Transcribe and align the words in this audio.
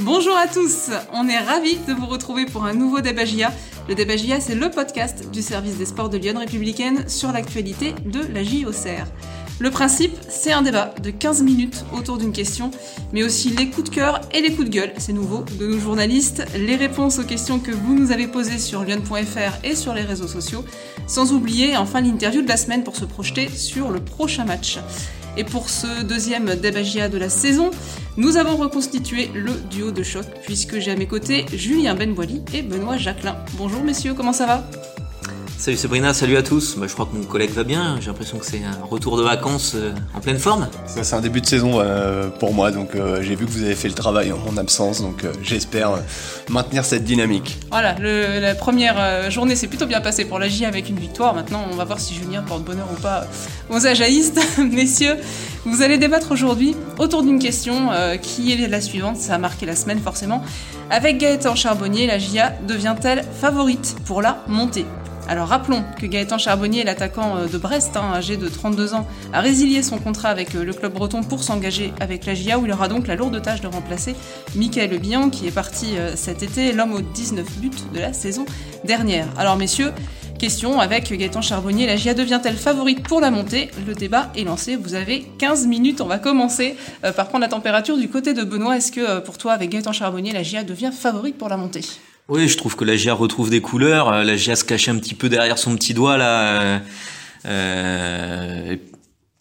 Bonjour 0.00 0.36
à 0.36 0.46
tous, 0.46 0.90
on 1.12 1.28
est 1.28 1.38
ravis 1.38 1.76
de 1.88 1.92
vous 1.92 2.06
retrouver 2.06 2.46
pour 2.46 2.64
un 2.64 2.72
nouveau 2.72 3.00
Débagia. 3.00 3.52
Le 3.88 3.96
Débagia, 3.96 4.38
c'est 4.38 4.54
le 4.54 4.70
podcast 4.70 5.28
du 5.32 5.42
service 5.42 5.76
des 5.76 5.86
sports 5.86 6.08
de 6.08 6.16
Lyon 6.16 6.38
Républicaine 6.38 7.08
sur 7.08 7.32
l'actualité 7.32 7.96
de 8.06 8.20
la 8.32 8.44
JOCR. 8.44 9.06
Le 9.58 9.70
principe, 9.72 10.16
c'est 10.28 10.52
un 10.52 10.62
débat 10.62 10.94
de 11.02 11.10
15 11.10 11.42
minutes 11.42 11.84
autour 11.92 12.16
d'une 12.16 12.30
question, 12.30 12.70
mais 13.12 13.24
aussi 13.24 13.50
les 13.50 13.70
coups 13.70 13.90
de 13.90 13.94
cœur 13.96 14.20
et 14.32 14.40
les 14.40 14.52
coups 14.52 14.68
de 14.68 14.72
gueule, 14.72 14.92
c'est 14.98 15.12
nouveau, 15.12 15.44
de 15.58 15.66
nos 15.66 15.80
journalistes, 15.80 16.44
les 16.56 16.76
réponses 16.76 17.18
aux 17.18 17.24
questions 17.24 17.58
que 17.58 17.72
vous 17.72 17.96
nous 17.96 18.12
avez 18.12 18.28
posées 18.28 18.60
sur 18.60 18.84
lyon.fr 18.84 19.64
et 19.64 19.74
sur 19.74 19.94
les 19.94 20.02
réseaux 20.02 20.28
sociaux, 20.28 20.64
sans 21.08 21.32
oublier 21.32 21.76
enfin 21.76 22.02
l'interview 22.02 22.42
de 22.42 22.48
la 22.48 22.56
semaine 22.56 22.84
pour 22.84 22.94
se 22.94 23.04
projeter 23.04 23.48
sur 23.48 23.90
le 23.90 23.98
prochain 23.98 24.44
match. 24.44 24.78
Et 25.38 25.44
pour 25.44 25.70
ce 25.70 26.02
deuxième 26.02 26.56
débagia 26.56 27.08
de 27.08 27.16
la 27.16 27.28
saison, 27.28 27.70
nous 28.16 28.36
avons 28.38 28.56
reconstitué 28.56 29.30
le 29.34 29.52
duo 29.70 29.92
de 29.92 30.02
choc, 30.02 30.26
puisque 30.44 30.80
j'ai 30.80 30.90
à 30.90 30.96
mes 30.96 31.06
côtés 31.06 31.46
Julien 31.52 31.94
Benboili 31.94 32.42
et 32.52 32.62
Benoît 32.62 32.96
Jacquelin. 32.96 33.36
Bonjour 33.56 33.84
messieurs, 33.84 34.14
comment 34.14 34.32
ça 34.32 34.46
va? 34.46 34.68
Salut 35.58 35.76
Sabrina, 35.76 36.14
salut 36.14 36.36
à 36.36 36.42
tous. 36.44 36.76
Bah, 36.76 36.86
je 36.86 36.92
crois 36.92 37.04
que 37.04 37.16
mon 37.16 37.24
collègue 37.24 37.50
va 37.50 37.64
bien. 37.64 37.96
J'ai 37.98 38.06
l'impression 38.06 38.38
que 38.38 38.46
c'est 38.46 38.62
un 38.62 38.84
retour 38.88 39.16
de 39.16 39.24
vacances 39.24 39.72
euh, 39.74 39.92
en 40.14 40.20
pleine 40.20 40.38
forme. 40.38 40.68
Ça, 40.86 41.02
c'est 41.02 41.16
un 41.16 41.20
début 41.20 41.40
de 41.40 41.46
saison 41.46 41.80
euh, 41.80 42.28
pour 42.28 42.54
moi, 42.54 42.70
donc 42.70 42.94
euh, 42.94 43.22
j'ai 43.22 43.34
vu 43.34 43.44
que 43.44 43.50
vous 43.50 43.64
avez 43.64 43.74
fait 43.74 43.88
le 43.88 43.94
travail 43.94 44.30
en 44.30 44.38
mon 44.38 44.56
absence, 44.56 45.02
donc 45.02 45.24
j'espère 45.42 45.98
maintenir 46.48 46.84
cette 46.84 47.02
dynamique. 47.02 47.58
Voilà, 47.72 47.96
la 47.98 48.54
première 48.54 49.32
journée 49.32 49.56
s'est 49.56 49.66
plutôt 49.66 49.86
bien 49.86 50.00
passée 50.00 50.24
pour 50.24 50.38
la 50.38 50.46
J 50.48 50.64
avec 50.64 50.88
une 50.88 50.98
victoire. 50.98 51.34
Maintenant, 51.34 51.64
on 51.72 51.74
va 51.74 51.84
voir 51.84 51.98
si 51.98 52.14
Julien 52.14 52.42
porte 52.42 52.62
bonheur 52.62 52.86
ou 52.96 53.00
pas 53.00 53.26
aux 53.68 53.84
ajaïstes. 53.84 54.40
Messieurs, 54.58 55.16
vous 55.64 55.82
allez 55.82 55.98
débattre 55.98 56.30
aujourd'hui 56.30 56.76
autour 56.98 57.24
d'une 57.24 57.40
question 57.40 57.88
qui 58.22 58.52
est 58.52 58.68
la 58.68 58.80
suivante. 58.80 59.16
Ça 59.16 59.34
a 59.34 59.38
marqué 59.38 59.66
la 59.66 59.74
semaine 59.74 59.98
forcément. 59.98 60.40
Avec 60.88 61.18
Gaëtan 61.18 61.56
Charbonnier, 61.56 62.06
la 62.06 62.18
GIA 62.18 62.54
devient-elle 62.68 63.24
favorite 63.40 63.96
pour 64.06 64.22
la 64.22 64.44
montée? 64.46 64.86
Alors 65.28 65.48
rappelons 65.48 65.84
que 66.00 66.06
Gaëtan 66.06 66.38
Charbonnier, 66.38 66.84
l'attaquant 66.84 67.36
euh, 67.36 67.46
de 67.46 67.58
Brest, 67.58 67.98
hein, 67.98 68.12
âgé 68.14 68.38
de 68.38 68.48
32 68.48 68.94
ans, 68.94 69.06
a 69.34 69.42
résilié 69.42 69.82
son 69.82 69.98
contrat 69.98 70.30
avec 70.30 70.54
euh, 70.54 70.64
le 70.64 70.72
club 70.72 70.94
breton 70.94 71.22
pour 71.22 71.42
s'engager 71.42 71.92
avec 72.00 72.24
la 72.24 72.32
GIA, 72.32 72.58
où 72.58 72.64
il 72.64 72.72
aura 72.72 72.88
donc 72.88 73.06
la 73.06 73.14
lourde 73.14 73.40
tâche 73.42 73.60
de 73.60 73.66
remplacer 73.66 74.16
Michael 74.54 74.98
Bihan, 74.98 75.28
qui 75.28 75.46
est 75.46 75.50
parti 75.50 75.98
euh, 75.98 76.16
cet 76.16 76.42
été, 76.42 76.72
l'homme 76.72 76.94
aux 76.94 77.02
19 77.02 77.58
buts 77.58 77.70
de 77.92 78.00
la 78.00 78.14
saison 78.14 78.46
dernière. 78.84 79.26
Alors 79.36 79.56
messieurs, 79.56 79.92
Question 80.38 80.78
avec 80.78 81.12
Gaëtan 81.12 81.42
Charbonnier, 81.42 81.88
la 81.88 81.96
GIA 81.96 82.14
devient-elle 82.14 82.56
favorite 82.56 83.02
pour 83.02 83.20
la 83.20 83.32
montée? 83.32 83.72
Le 83.88 83.92
débat 83.92 84.30
est 84.36 84.44
lancé, 84.44 84.76
vous 84.76 84.94
avez 84.94 85.26
15 85.38 85.66
minutes, 85.66 86.00
on 86.00 86.06
va 86.06 86.18
commencer 86.18 86.76
par 87.16 87.26
prendre 87.26 87.42
la 87.42 87.48
température 87.48 87.98
du 87.98 88.08
côté 88.08 88.34
de 88.34 88.44
Benoît. 88.44 88.76
Est-ce 88.76 88.92
que 88.92 89.18
pour 89.18 89.36
toi, 89.36 89.52
avec 89.52 89.70
Gaëtan 89.70 89.90
Charbonnier, 89.90 90.32
la 90.32 90.44
GIA 90.44 90.62
devient 90.62 90.92
favorite 90.96 91.36
pour 91.36 91.48
la 91.48 91.56
montée? 91.56 91.82
Oui, 92.28 92.46
je 92.46 92.56
trouve 92.58 92.76
que 92.76 92.84
la 92.84 92.96
GIA 92.96 93.14
retrouve 93.14 93.48
des 93.48 93.62
couleurs. 93.62 94.10
Euh, 94.10 94.22
la 94.22 94.36
GIA 94.36 94.54
se 94.54 94.64
cache 94.64 94.88
un 94.88 94.98
petit 94.98 95.14
peu 95.14 95.28
derrière 95.28 95.58
son 95.58 95.74
petit 95.76 95.94
doigt 95.94 96.16
là, 96.18 96.62
euh, 96.62 96.78
euh 97.46 98.76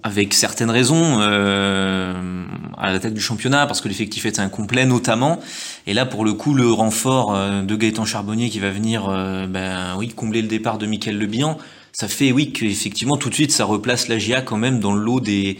avec 0.04 0.34
certaines 0.34 0.70
raisons 0.70 1.20
à 1.20 2.92
la 2.94 3.00
tête 3.00 3.14
du 3.14 3.20
championnat 3.20 3.66
parce 3.66 3.82
que 3.82 3.90
l'effectif 3.90 4.26
est 4.26 4.40
incomplet 4.40 4.86
notamment. 4.86 5.42
Et 5.86 5.94
là, 5.94 6.06
pour 6.06 6.24
le 6.24 6.34
coup, 6.34 6.54
le 6.54 6.72
renfort 6.72 7.36
de 7.64 7.76
Gaëtan 7.76 8.06
Charbonnier 8.06 8.50
qui 8.50 8.60
va 8.60 8.70
venir, 8.70 9.08
ben 9.50 9.96
oui, 9.98 10.10
combler 10.10 10.42
le 10.42 10.48
départ 10.48 10.78
de 10.78 10.86
Michael 10.86 11.18
Lebihan, 11.18 11.58
ça 11.92 12.08
fait 12.08 12.32
oui 12.32 12.54
qu'effectivement 12.54 13.18
tout 13.18 13.30
de 13.30 13.34
suite 13.34 13.52
ça 13.52 13.66
replace 13.66 14.08
la 14.08 14.18
GIA 14.20 14.42
quand 14.42 14.58
même 14.58 14.80
dans 14.80 14.94
le 14.94 15.02
lot 15.02 15.20
des 15.20 15.58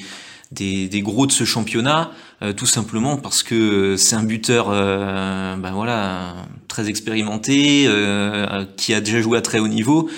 des, 0.52 1.02
gros 1.02 1.28
de 1.28 1.32
ce 1.32 1.44
championnat, 1.44 2.12
euh, 2.42 2.54
tout 2.54 2.66
simplement 2.66 3.18
parce 3.18 3.44
que 3.44 3.96
c'est 3.98 4.16
un 4.16 4.24
buteur, 4.24 4.68
euh, 4.70 5.56
ben 5.58 5.72
voilà, 5.72 6.36
très 6.68 6.90
expérimenté, 6.90 7.86
euh, 7.88 8.66
qui 8.78 8.94
a 8.94 9.02
déjà 9.02 9.22
joué 9.22 9.38
à 9.38 9.42
très 9.42 9.60
haut 9.60 9.68
niveau 9.68 10.10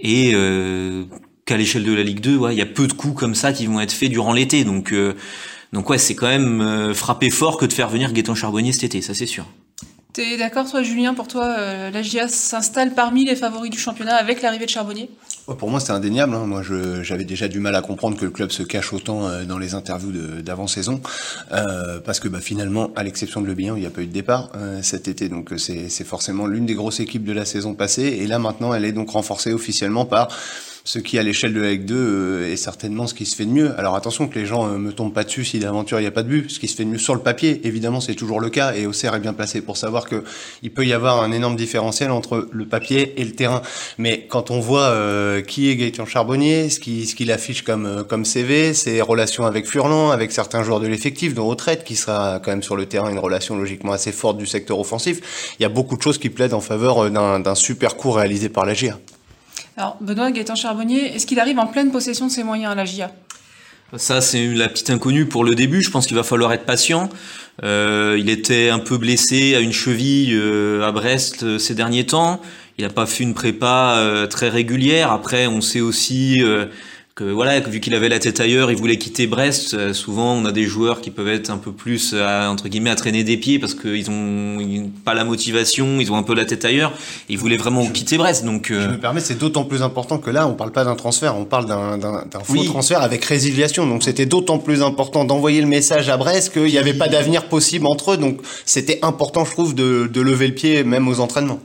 et 0.00 0.34
qu'à 1.44 1.56
l'échelle 1.56 1.84
de 1.84 1.92
la 1.92 2.02
Ligue 2.02 2.20
2, 2.20 2.36
ouais, 2.36 2.54
il 2.54 2.58
y 2.58 2.62
a 2.62 2.66
peu 2.66 2.86
de 2.86 2.92
coups 2.92 3.18
comme 3.18 3.34
ça 3.34 3.52
qui 3.52 3.66
vont 3.66 3.80
être 3.80 3.92
faits 3.92 4.10
durant 4.10 4.32
l'été. 4.32 4.64
Donc, 4.64 4.94
donc 5.72 5.90
ouais, 5.90 5.98
c'est 5.98 6.14
quand 6.14 6.28
même 6.28 6.94
frapper 6.94 7.30
fort 7.30 7.58
que 7.58 7.66
de 7.66 7.72
faire 7.72 7.88
venir 7.88 8.12
Gaëtan 8.12 8.34
Charbonnier 8.34 8.72
cet 8.72 8.84
été, 8.84 9.02
ça 9.02 9.14
c'est 9.14 9.26
sûr. 9.26 9.46
T'es 10.12 10.36
d'accord, 10.36 10.70
toi, 10.70 10.82
Julien, 10.82 11.14
pour 11.14 11.26
toi, 11.26 11.90
la 11.90 12.02
GIA 12.02 12.28
s'installe 12.28 12.94
parmi 12.94 13.24
les 13.24 13.34
favoris 13.34 13.70
du 13.70 13.78
championnat 13.78 14.16
avec 14.16 14.42
l'arrivée 14.42 14.66
de 14.66 14.70
Charbonnier? 14.70 15.08
Pour 15.46 15.70
moi, 15.70 15.80
c'est 15.80 15.92
indéniable. 15.92 16.34
Hein. 16.34 16.46
Moi, 16.46 16.62
j'avais 17.02 17.24
déjà 17.24 17.48
du 17.48 17.58
mal 17.58 17.74
à 17.74 17.82
comprendre 17.82 18.16
que 18.16 18.24
le 18.24 18.30
club 18.30 18.50
se 18.50 18.62
cache 18.62 18.92
autant 18.92 19.26
euh, 19.26 19.44
dans 19.44 19.58
les 19.58 19.74
interviews 19.74 20.12
d'avant-saison, 20.40 21.00
euh, 21.52 21.98
parce 21.98 22.20
que 22.20 22.28
bah, 22.28 22.40
finalement, 22.40 22.92
à 22.94 23.02
l'exception 23.02 23.40
de 23.40 23.46
Le 23.46 23.54
Bihan, 23.54 23.74
il 23.74 23.80
n'y 23.80 23.86
a 23.86 23.90
pas 23.90 24.02
eu 24.02 24.06
de 24.06 24.12
départ 24.12 24.50
euh, 24.54 24.82
cet 24.82 25.08
été. 25.08 25.28
Donc, 25.28 25.52
c'est 25.56 26.04
forcément 26.04 26.46
l'une 26.46 26.64
des 26.64 26.74
grosses 26.74 27.00
équipes 27.00 27.24
de 27.24 27.32
la 27.32 27.44
saison 27.44 27.74
passée. 27.74 28.18
Et 28.20 28.26
là, 28.26 28.38
maintenant, 28.38 28.72
elle 28.72 28.84
est 28.84 28.92
donc 28.92 29.10
renforcée 29.10 29.52
officiellement 29.52 30.04
par 30.04 30.28
ce 30.84 30.98
qui 30.98 31.18
à 31.18 31.22
l'échelle 31.22 31.54
de 31.54 31.60
la 31.60 31.70
Ligue 31.70 31.84
2 31.84 31.94
euh, 31.94 32.52
est 32.52 32.56
certainement 32.56 33.06
ce 33.06 33.14
qui 33.14 33.24
se 33.24 33.36
fait 33.36 33.44
de 33.44 33.50
mieux. 33.50 33.78
Alors 33.78 33.94
attention 33.94 34.26
que 34.26 34.38
les 34.38 34.46
gens 34.46 34.66
euh, 34.66 34.78
me 34.78 34.92
tombent 34.92 35.12
pas 35.12 35.22
dessus 35.22 35.44
si 35.44 35.58
d'aventure 35.58 36.00
il 36.00 36.02
n'y 36.02 36.08
a 36.08 36.12
pas 36.12 36.24
de 36.24 36.28
but. 36.28 36.50
Ce 36.50 36.58
qui 36.58 36.66
se 36.66 36.76
fait 36.76 36.84
de 36.84 36.88
mieux 36.88 36.98
sur 36.98 37.14
le 37.14 37.20
papier, 37.20 37.60
évidemment, 37.64 38.00
c'est 38.00 38.14
toujours 38.14 38.40
le 38.40 38.50
cas 38.50 38.74
et 38.74 38.86
Auxerre 38.86 39.14
est 39.14 39.20
bien 39.20 39.32
placé 39.32 39.60
pour 39.60 39.76
savoir 39.76 40.08
que 40.08 40.24
il 40.62 40.72
peut 40.72 40.84
y 40.84 40.92
avoir 40.92 41.22
un 41.22 41.30
énorme 41.30 41.56
différentiel 41.56 42.10
entre 42.10 42.48
le 42.50 42.66
papier 42.66 43.20
et 43.20 43.24
le 43.24 43.32
terrain. 43.32 43.62
Mais 43.98 44.26
quand 44.28 44.50
on 44.50 44.58
voit 44.58 44.82
euh, 44.82 45.40
qui 45.40 45.70
est 45.70 45.76
Gaëtan 45.76 46.04
Charbonnier, 46.06 46.68
ce 46.68 46.80
qu'il 46.80 47.30
affiche 47.30 47.62
comme 47.62 48.04
comme 48.08 48.24
CV, 48.24 48.74
ses 48.74 49.00
relations 49.00 49.46
avec 49.46 49.66
Furlan, 49.66 50.10
avec 50.10 50.32
certains 50.32 50.64
joueurs 50.64 50.80
de 50.80 50.88
l'effectif, 50.88 51.34
dont 51.34 51.46
Retraite, 51.46 51.84
qui 51.84 51.94
sera 51.94 52.40
quand 52.42 52.50
même 52.50 52.62
sur 52.62 52.76
le 52.76 52.86
terrain 52.86 53.08
une 53.10 53.18
relation 53.18 53.56
logiquement 53.56 53.92
assez 53.92 54.12
forte 54.12 54.36
du 54.36 54.46
secteur 54.46 54.78
offensif, 54.78 55.54
il 55.58 55.62
y 55.62 55.66
a 55.66 55.68
beaucoup 55.68 55.96
de 55.96 56.02
choses 56.02 56.18
qui 56.18 56.30
plaident 56.30 56.54
en 56.54 56.60
faveur 56.60 57.10
d'un 57.10 57.54
super 57.54 57.96
coup 57.96 58.10
réalisé 58.10 58.48
par 58.48 58.66
la 58.66 58.74
GIA. 58.74 58.98
Alors, 59.76 59.96
Benoît 60.00 60.30
Gaëtan 60.30 60.54
Charbonnier, 60.54 61.14
est-ce 61.14 61.26
qu'il 61.26 61.40
arrive 61.40 61.58
en 61.58 61.66
pleine 61.66 61.90
possession 61.90 62.26
de 62.26 62.30
ses 62.30 62.44
moyens 62.44 62.72
à 62.72 62.74
la 62.74 62.84
GIA 62.84 63.10
ça, 63.98 64.22
c'est 64.22 64.46
la 64.46 64.70
petite 64.70 64.88
inconnue 64.88 65.26
pour 65.26 65.44
le 65.44 65.54
début. 65.54 65.82
Je 65.82 65.90
pense 65.90 66.06
qu'il 66.06 66.16
va 66.16 66.22
falloir 66.22 66.50
être 66.54 66.64
patient. 66.64 67.10
Euh, 67.62 68.16
il 68.18 68.30
était 68.30 68.70
un 68.70 68.78
peu 68.78 68.96
blessé 68.96 69.54
à 69.54 69.60
une 69.60 69.72
cheville 69.72 70.32
euh, 70.32 70.88
à 70.88 70.92
Brest 70.92 71.42
euh, 71.42 71.58
ces 71.58 71.74
derniers 71.74 72.06
temps. 72.06 72.40
Il 72.78 72.84
n'a 72.84 72.90
pas 72.90 73.04
fait 73.04 73.22
une 73.22 73.34
prépa 73.34 74.26
très 74.30 74.48
régulière. 74.48 75.12
Après, 75.12 75.46
on 75.46 75.60
sait 75.60 75.82
aussi 75.82 76.42
que 77.14 77.24
voilà, 77.24 77.60
vu 77.60 77.80
qu'il 77.80 77.94
avait 77.94 78.08
la 78.08 78.18
tête 78.18 78.40
ailleurs, 78.40 78.70
il 78.70 78.76
voulait 78.78 78.96
quitter 78.96 79.26
Brest. 79.26 79.74
Euh, 79.74 79.92
souvent, 79.92 80.32
on 80.34 80.46
a 80.46 80.52
des 80.52 80.64
joueurs 80.64 81.02
qui 81.02 81.10
peuvent 81.10 81.28
être 81.28 81.50
un 81.50 81.58
peu 81.58 81.70
plus 81.70 82.14
à, 82.14 82.50
entre 82.50 82.68
guillemets 82.68 82.88
à 82.88 82.94
traîner 82.94 83.22
des 83.22 83.36
pieds 83.36 83.58
parce 83.58 83.74
qu'ils 83.74 84.10
ont 84.10 84.90
pas 85.04 85.12
la 85.12 85.24
motivation, 85.24 86.00
ils 86.00 86.10
ont 86.10 86.16
un 86.16 86.22
peu 86.22 86.34
la 86.34 86.46
tête 86.46 86.64
ailleurs. 86.64 86.92
Et 87.28 87.34
ils 87.34 87.38
voulaient 87.38 87.58
vraiment 87.58 87.86
quitter 87.86 88.16
Brest. 88.16 88.46
Donc, 88.46 88.70
euh... 88.70 88.86
je 88.86 88.88
me 88.88 88.98
permets, 88.98 89.20
c'est 89.20 89.38
d'autant 89.38 89.64
plus 89.64 89.82
important 89.82 90.16
que 90.16 90.30
là, 90.30 90.46
on 90.46 90.54
parle 90.54 90.72
pas 90.72 90.84
d'un 90.84 90.94
transfert, 90.94 91.36
on 91.36 91.44
parle 91.44 91.66
d'un 91.66 91.98
faux 92.44 92.64
transfert 92.64 93.02
avec 93.02 93.22
résiliation. 93.26 93.86
Donc, 93.86 94.02
c'était 94.02 94.26
d'autant 94.26 94.58
plus 94.58 94.82
important 94.82 95.26
d'envoyer 95.26 95.60
le 95.60 95.66
message 95.66 96.08
à 96.08 96.16
Brest 96.16 96.54
qu'il 96.54 96.64
n'y 96.64 96.78
avait 96.78 96.94
pas 96.94 97.08
d'avenir 97.08 97.48
possible 97.48 97.86
entre 97.86 98.12
eux. 98.12 98.16
Donc, 98.16 98.38
c'était 98.64 99.00
important, 99.02 99.44
je 99.44 99.50
trouve, 99.50 99.74
de, 99.74 100.08
de 100.10 100.20
lever 100.22 100.46
le 100.46 100.54
pied 100.54 100.82
même 100.82 101.08
aux 101.08 101.20
entraînements. 101.20 101.60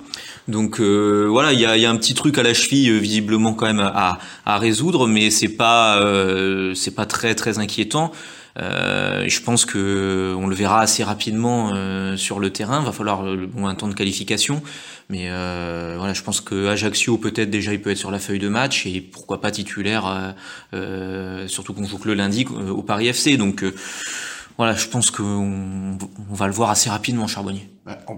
Donc 0.47 0.79
euh, 0.79 1.27
voilà, 1.29 1.51
il 1.51 1.59
y 1.59 1.65
a, 1.65 1.89
un 1.89 1.97
petit 1.97 2.13
truc 2.13 2.37
à 2.37 2.43
la 2.43 2.53
cheville 2.53 2.89
euh, 2.89 2.97
visiblement 2.97 3.53
quand 3.53 3.65
même 3.65 3.81
à, 3.81 4.17
à 4.45 4.57
résoudre, 4.57 5.07
mais 5.07 5.29
c'est 5.29 5.49
pas 5.49 5.99
euh, 5.99 6.73
c'est 6.73 6.95
pas 6.95 7.05
très 7.05 7.35
très 7.35 7.59
inquiétant. 7.59 8.11
je 8.55 9.39
pense 9.41 9.65
que 9.65 10.33
on 10.37 10.47
le 10.47 10.55
verra 10.55 10.81
assez 10.81 11.03
rapidement 11.03 11.73
sur 12.15 12.39
le 12.39 12.49
terrain. 12.49 12.81
Va 12.81 12.91
falloir 12.91 13.23
bon, 13.23 13.67
un 13.67 13.75
temps 13.75 13.89
de 13.89 13.93
qualification, 13.93 14.61
mais 15.09 15.27
voilà, 15.97 16.13
je 16.13 16.23
pense 16.23 16.39
que 16.39 16.67
Ajaccio 16.67 17.17
peut-être 17.17 17.49
déjà 17.49 17.73
il 17.73 17.81
peut 17.81 17.91
être 17.91 17.97
sur 17.97 18.11
la 18.11 18.19
feuille 18.19 18.39
de 18.39 18.49
match 18.49 18.85
et 18.85 19.01
pourquoi 19.01 19.41
pas 19.41 19.51
titulaire, 19.51 20.33
surtout 21.47 21.73
qu'on 21.73 21.85
joue 21.85 21.97
que 21.97 22.07
le 22.07 22.15
lundi 22.15 22.45
au 22.69 22.83
Paris 22.83 23.09
FC. 23.09 23.35
Donc 23.35 23.63
voilà, 24.57 24.73
je 24.73 24.87
pense 24.87 25.11
qu'on 25.11 25.97
on 26.29 26.33
va 26.33 26.47
le 26.47 26.53
voir 26.53 26.71
assez 26.71 26.89
rapidement, 26.89 27.27
Charbonnier. 27.27 27.69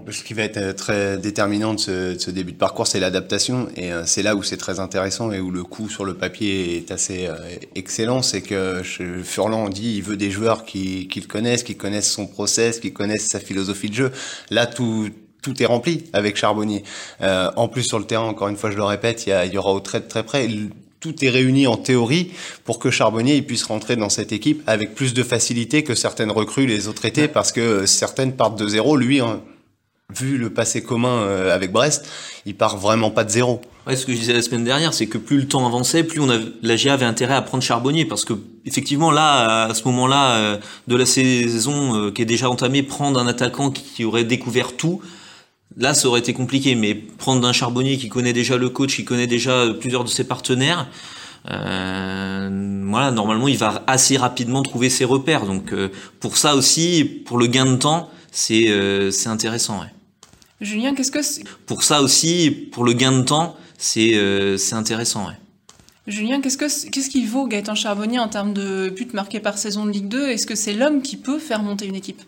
Ce 0.09 0.23
qui 0.23 0.33
va 0.33 0.43
être 0.43 0.57
euh, 0.57 0.73
très 0.73 1.17
déterminant 1.17 1.73
de 1.73 1.79
ce, 1.79 2.31
début 2.31 2.53
de 2.53 2.57
parcours, 2.57 2.87
c'est 2.87 2.99
l'adaptation. 2.99 3.67
Et 3.75 3.91
euh, 3.91 4.03
c'est 4.05 4.23
là 4.23 4.35
où 4.35 4.41
c'est 4.41 4.57
très 4.57 4.79
intéressant 4.79 5.31
et 5.31 5.39
où 5.39 5.51
le 5.51 5.63
coup 5.63 5.89
sur 5.89 6.05
le 6.05 6.15
papier 6.15 6.77
est 6.77 6.91
assez 6.91 7.27
euh, 7.27 7.35
excellent. 7.75 8.21
C'est 8.21 8.41
que 8.41 8.81
Furlan 9.23 9.69
dit 9.69 9.97
il 9.97 10.03
veut 10.03 10.17
des 10.17 10.31
joueurs 10.31 10.63
qui, 10.63 11.09
le 11.13 11.27
connaissent, 11.27 11.63
qui 11.63 11.75
connaissent 11.75 12.11
son 12.11 12.25
process, 12.25 12.79
qui 12.79 12.93
connaissent 12.93 13.27
sa 13.27 13.39
philosophie 13.39 13.89
de 13.89 13.95
jeu. 13.95 14.11
Là, 14.49 14.65
tout, 14.65 15.11
est 15.59 15.65
rempli 15.65 16.05
avec 16.13 16.35
Charbonnier. 16.37 16.83
En 17.21 17.67
plus, 17.67 17.83
sur 17.83 17.99
le 17.99 18.05
terrain, 18.05 18.25
encore 18.25 18.49
une 18.49 18.55
fois, 18.55 18.71
je 18.71 18.77
le 18.77 18.83
répète, 18.83 19.25
il 19.25 19.33
y, 19.33 19.53
y 19.53 19.57
aura 19.57 19.73
au 19.73 19.79
trait 19.79 19.99
de 19.99 20.07
très 20.07 20.23
près 20.23 20.47
tout 20.99 21.23
est 21.23 21.29
réuni 21.29 21.67
en 21.67 21.77
théorie 21.77 22.31
pour 22.65 22.79
que 22.79 22.91
Charbonnier 22.91 23.41
puisse 23.41 23.63
rentrer 23.63 23.95
dans 23.95 24.09
cette 24.09 24.31
équipe 24.31 24.61
avec 24.67 24.95
plus 24.95 25.13
de 25.13 25.23
facilité 25.23 25.83
que 25.83 25.95
certaines 25.95 26.31
recrues 26.31 26.65
les 26.65 26.87
autres 26.87 27.05
étés 27.05 27.27
parce 27.27 27.51
que 27.51 27.85
certaines 27.85 28.33
partent 28.33 28.59
de 28.59 28.67
zéro. 28.67 28.97
Lui, 28.97 29.19
hein, 29.19 29.41
vu 30.13 30.37
le 30.37 30.49
passé 30.49 30.83
commun 30.83 31.27
avec 31.49 31.71
Brest, 31.71 32.07
il 32.45 32.55
part 32.55 32.77
vraiment 32.77 33.11
pas 33.11 33.23
de 33.23 33.29
zéro. 33.29 33.61
Ouais, 33.87 33.95
ce 33.95 34.05
que 34.05 34.13
je 34.13 34.17
disais 34.19 34.33
la 34.33 34.41
semaine 34.41 34.65
dernière, 34.65 34.93
c'est 34.93 35.07
que 35.07 35.17
plus 35.17 35.37
le 35.37 35.47
temps 35.47 35.65
avançait, 35.65 36.03
plus 36.03 36.19
on 36.19 36.29
avait, 36.29 36.45
la 36.61 36.75
GA 36.75 36.93
avait 36.93 37.05
intérêt 37.05 37.33
à 37.33 37.41
prendre 37.41 37.63
Charbonnier, 37.63 38.05
parce 38.05 38.25
que 38.25 38.33
effectivement 38.65 39.09
là, 39.09 39.65
à 39.65 39.73
ce 39.73 39.83
moment-là 39.85 40.59
de 40.87 40.95
la 40.95 41.05
saison 41.05 42.11
qui 42.11 42.21
est 42.21 42.25
déjà 42.25 42.49
entamée, 42.49 42.83
prendre 42.83 43.19
un 43.19 43.27
attaquant 43.27 43.71
qui 43.71 44.03
aurait 44.03 44.25
découvert 44.25 44.75
tout, 44.75 45.01
là 45.77 45.93
ça 45.93 46.07
aurait 46.07 46.19
été 46.19 46.33
compliqué. 46.33 46.75
Mais 46.75 46.95
prendre 46.95 47.47
un 47.47 47.53
Charbonnier 47.53 47.97
qui 47.97 48.09
connaît 48.09 48.33
déjà 48.33 48.57
le 48.57 48.69
coach, 48.69 48.95
qui 48.95 49.05
connaît 49.05 49.27
déjà 49.27 49.65
plusieurs 49.79 50.03
de 50.03 50.09
ses 50.09 50.23
partenaires, 50.23 50.87
euh, 51.49 52.83
voilà, 52.89 53.11
normalement, 53.11 53.47
il 53.47 53.57
va 53.57 53.83
assez 53.87 54.17
rapidement 54.17 54.61
trouver 54.63 54.89
ses 54.89 55.05
repères. 55.05 55.45
Donc, 55.45 55.73
euh, 55.73 55.89
pour 56.19 56.37
ça 56.37 56.55
aussi, 56.55 57.05
pour 57.25 57.37
le 57.37 57.47
gain 57.47 57.65
de 57.65 57.75
temps, 57.77 58.09
c'est 58.31 58.69
euh, 58.69 59.11
c'est 59.11 59.29
intéressant. 59.29 59.79
Ouais. 59.79 59.87
Julien, 60.61 60.93
qu'est-ce 60.93 61.11
que 61.11 61.19
pour 61.65 61.83
ça 61.83 62.01
aussi, 62.01 62.51
pour 62.51 62.83
le 62.83 62.93
gain 62.93 63.11
de 63.11 63.23
temps, 63.23 63.55
c'est 63.77 64.17
c'est 64.57 64.75
intéressant. 64.75 65.27
Ouais. 65.27 65.35
Julien, 66.07 66.41
qu'est-ce 66.41 66.57
que 66.57 66.89
qu'est-ce 66.89 67.09
qu'il 67.09 67.27
vaut 67.27 67.47
Gaëtan 67.47 67.75
Charbonnier 67.75 68.19
en 68.19 68.27
termes 68.27 68.53
de 68.53 68.89
buts 68.89 69.07
marqués 69.13 69.39
par 69.39 69.57
saison 69.57 69.85
de 69.85 69.91
Ligue 69.91 70.09
2 70.09 70.29
Est-ce 70.29 70.45
que 70.45 70.55
c'est 70.55 70.73
l'homme 70.73 71.01
qui 71.01 71.17
peut 71.17 71.39
faire 71.39 71.63
monter 71.63 71.85
une 71.85 71.95
équipe? 71.95 72.21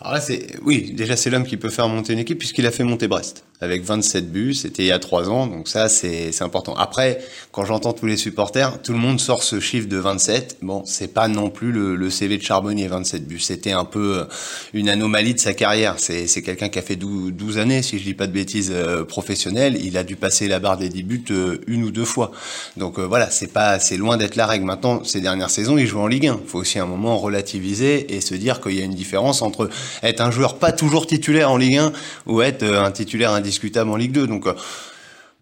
Alors 0.00 0.14
là, 0.14 0.20
c'est 0.20 0.58
oui, 0.62 0.92
déjà 0.92 1.16
c'est 1.16 1.30
l'homme 1.30 1.46
qui 1.46 1.56
peut 1.56 1.70
faire 1.70 1.88
monter 1.88 2.12
une 2.12 2.18
équipe 2.18 2.38
puisqu'il 2.38 2.66
a 2.66 2.70
fait 2.70 2.84
monter 2.84 3.08
Brest 3.08 3.44
avec 3.60 3.84
27 3.84 4.30
buts. 4.30 4.54
C'était 4.54 4.82
il 4.84 4.86
y 4.86 4.92
a 4.92 4.98
trois 4.98 5.30
ans, 5.30 5.46
donc 5.46 5.68
ça 5.68 5.88
c'est 5.88 6.30
important. 6.42 6.74
Après, 6.74 7.20
quand 7.52 7.64
j'entends 7.64 7.92
tous 7.92 8.06
les 8.06 8.16
supporters, 8.16 8.82
tout 8.82 8.92
le 8.92 8.98
monde 8.98 9.20
sort 9.20 9.42
ce 9.42 9.60
chiffre 9.60 9.88
de 9.88 9.96
27. 9.96 10.58
Bon, 10.62 10.82
c'est 10.84 11.12
pas 11.12 11.28
non 11.28 11.50
plus 11.50 11.72
le, 11.72 11.96
le, 11.96 12.10
CV 12.10 12.36
de 12.36 12.42
Charbonnier 12.42 12.86
27 12.88 13.26
buts. 13.26 13.40
C'était 13.40 13.72
un 13.72 13.84
peu 13.84 14.18
euh, 14.18 14.24
une 14.72 14.88
anomalie 14.88 15.34
de 15.34 15.38
sa 15.38 15.54
carrière. 15.54 15.96
C'est 15.98 16.42
quelqu'un 16.42 16.68
qui 16.68 16.78
a 16.78 16.82
fait 16.82 16.96
12, 16.96 17.32
12, 17.32 17.58
années, 17.58 17.82
si 17.82 17.98
je 17.98 18.04
dis 18.04 18.14
pas 18.14 18.26
de 18.26 18.32
bêtises, 18.32 18.72
euh. 18.74 19.04
Il 19.80 19.96
a 19.96 20.04
dû 20.04 20.16
passer 20.16 20.48
la 20.48 20.58
barre 20.58 20.76
des 20.76 20.88
10 20.88 21.02
buts 21.02 21.24
euh, 21.30 21.58
une 21.66 21.84
ou 21.84 21.90
deux 21.90 22.04
fois. 22.04 22.32
Donc 22.76 22.98
voilà, 22.98 23.30
c'est 23.30 23.52
pas 23.52 23.78
c'est 23.78 23.96
loin 23.96 24.16
d'être 24.16 24.36
la 24.36 24.46
règle. 24.46 24.64
Maintenant, 24.64 25.04
ces 25.04 25.20
dernières 25.20 25.50
saisons, 25.50 25.78
il 25.78 25.86
joue 25.86 26.00
en 26.00 26.06
Ligue 26.06 26.28
1. 26.28 26.40
Il 26.42 26.48
faut 26.48 26.58
aussi 26.58 26.78
un 26.78 26.86
moment 26.86 27.18
relativiser 27.18 28.14
et 28.14 28.20
se 28.20 28.34
dire 28.34 28.60
qu'il 28.60 28.74
y 28.74 28.80
a 28.80 28.84
une 28.84 28.94
différence 28.94 29.42
entre 29.42 29.68
être 30.02 30.20
un 30.20 30.30
joueur 30.30 30.58
pas 30.58 30.72
toujours 30.72 31.06
titulaire 31.06 31.50
en 31.50 31.56
Ligue 31.56 31.78
1 31.78 31.92
ou 32.26 32.42
être 32.42 32.62
euh, 32.62 32.84
un 32.84 32.90
titulaire 32.90 33.32
indiscutable 33.44 33.90
en 33.90 33.96
Ligue 33.96 34.12
2. 34.12 34.26
Donc 34.26 34.46
euh, 34.46 34.54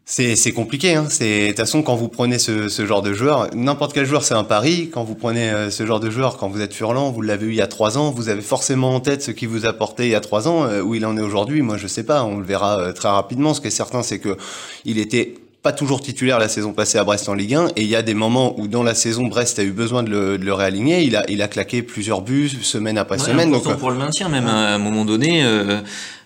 c'est 0.04 0.52
compliqué. 0.52 0.94
Hein. 0.94 1.04
De 1.04 1.48
toute 1.48 1.56
façon, 1.56 1.82
quand 1.82 1.94
vous 1.94 2.08
prenez 2.08 2.38
ce, 2.38 2.68
ce 2.68 2.84
genre 2.84 3.02
de 3.02 3.12
joueur, 3.12 3.54
n'importe 3.54 3.92
quel 3.92 4.04
joueur, 4.04 4.24
c'est 4.24 4.34
un 4.34 4.44
pari. 4.44 4.90
Quand 4.90 5.04
vous 5.04 5.14
prenez 5.14 5.50
euh, 5.50 5.70
ce 5.70 5.86
genre 5.86 6.00
de 6.00 6.10
joueur, 6.10 6.36
quand 6.36 6.48
vous 6.48 6.60
êtes 6.60 6.74
Furlan, 6.74 7.12
vous 7.12 7.22
l'avez 7.22 7.46
eu 7.46 7.50
il 7.50 7.56
y 7.56 7.62
a 7.62 7.68
trois 7.68 7.96
ans, 7.96 8.10
vous 8.10 8.28
avez 8.28 8.42
forcément 8.42 8.94
en 8.94 9.00
tête 9.00 9.22
ce 9.22 9.30
qui 9.30 9.46
vous 9.46 9.64
a 9.66 9.72
porté 9.72 10.06
il 10.06 10.10
y 10.10 10.14
a 10.16 10.20
trois 10.20 10.48
ans. 10.48 10.66
où 10.80 10.94
il 10.94 11.06
en 11.06 11.16
est 11.16 11.22
aujourd'hui, 11.22 11.62
moi 11.62 11.76
je 11.76 11.86
sais 11.86 12.04
pas. 12.04 12.24
On 12.24 12.38
le 12.38 12.44
verra 12.44 12.92
très 12.92 13.08
rapidement. 13.08 13.54
Ce 13.54 13.60
qui 13.60 13.68
est 13.68 13.70
certain, 13.70 14.02
c'est 14.02 14.18
que 14.18 14.36
il 14.84 14.98
était 14.98 15.34
pas 15.62 15.72
toujours 15.72 16.00
titulaire 16.00 16.40
la 16.40 16.48
saison 16.48 16.72
passée 16.72 16.98
à 16.98 17.04
Brest 17.04 17.28
en 17.28 17.34
Ligue 17.34 17.54
1 17.54 17.68
et 17.76 17.82
il 17.82 17.86
y 17.86 17.94
a 17.94 18.02
des 18.02 18.14
moments 18.14 18.58
où 18.58 18.66
dans 18.66 18.82
la 18.82 18.94
saison 18.94 19.26
Brest 19.28 19.60
a 19.60 19.62
eu 19.62 19.70
besoin 19.70 20.02
de 20.02 20.10
le, 20.10 20.38
de 20.38 20.44
le 20.44 20.52
réaligner. 20.52 21.02
Il 21.02 21.14
a 21.14 21.24
il 21.30 21.40
a 21.40 21.46
claqué 21.46 21.82
plusieurs 21.82 22.20
buts 22.20 22.48
semaine 22.48 22.98
après 22.98 23.18
semaine 23.18 23.52
donc 23.52 23.76
pour 23.78 23.90
le 23.90 23.96
maintien 23.96 24.28
même 24.28 24.46
à 24.48 24.74
un 24.74 24.78
moment 24.78 25.04
donné 25.04 25.44
euh, 25.44 25.80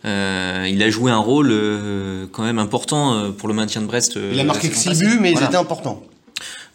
euh, 0.07 0.67
il 0.71 0.83
a 0.83 0.89
joué 0.89 1.11
un 1.11 1.19
rôle 1.19 1.51
euh, 1.51 2.27
quand 2.33 2.45
même 2.45 2.59
important 2.59 3.15
euh, 3.15 3.31
pour 3.31 3.49
le 3.49 3.55
maintien 3.55 3.83
de 3.83 3.87
Brest 3.87 4.19
il 4.33 4.41
a 4.41 4.45
marqué 4.45 4.71
que 4.71 4.77
6 4.77 5.01
buts 5.01 5.19
mais 5.21 5.33
il 5.33 5.43
était 5.43 5.57
important 5.57 6.03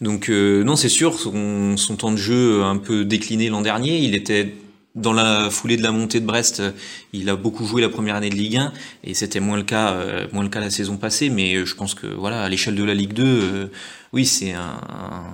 donc 0.00 0.28
non 0.28 0.76
c'est 0.76 0.88
sûr 0.88 1.18
son, 1.18 1.76
son 1.76 1.96
temps 1.96 2.12
de 2.12 2.16
jeu 2.16 2.62
un 2.62 2.76
peu 2.76 3.04
décliné 3.04 3.48
l'an 3.48 3.60
dernier. 3.60 3.98
Il 3.98 4.14
était 4.16 4.52
dans 4.94 5.12
la 5.12 5.48
foulée 5.50 5.76
de 5.76 5.82
la 5.82 5.92
montée 5.92 6.20
de 6.20 6.26
Brest, 6.26 6.60
euh, 6.60 6.72
il 7.12 7.28
a 7.30 7.36
beaucoup 7.36 7.64
joué 7.64 7.80
la 7.80 7.88
première 7.88 8.14
année 8.16 8.30
de 8.30 8.34
Ligue 8.34 8.58
1 8.58 8.72
et 9.04 9.14
c'était 9.14 9.40
moins 9.40 9.56
le 9.56 9.62
cas, 9.62 9.92
euh, 9.92 10.26
moins 10.32 10.42
le 10.42 10.50
cas 10.50 10.60
la 10.60 10.70
saison 10.70 10.96
passée. 10.96 11.30
Mais 11.30 11.54
euh, 11.54 11.64
je 11.64 11.74
pense 11.74 11.94
que 11.94 12.06
voilà, 12.06 12.42
à 12.42 12.48
l'échelle 12.48 12.74
de 12.74 12.84
la 12.84 12.94
Ligue 12.94 13.14
2, 13.14 13.70
oui, 14.12 14.26
c'est 14.26 14.52
un, 14.52 14.80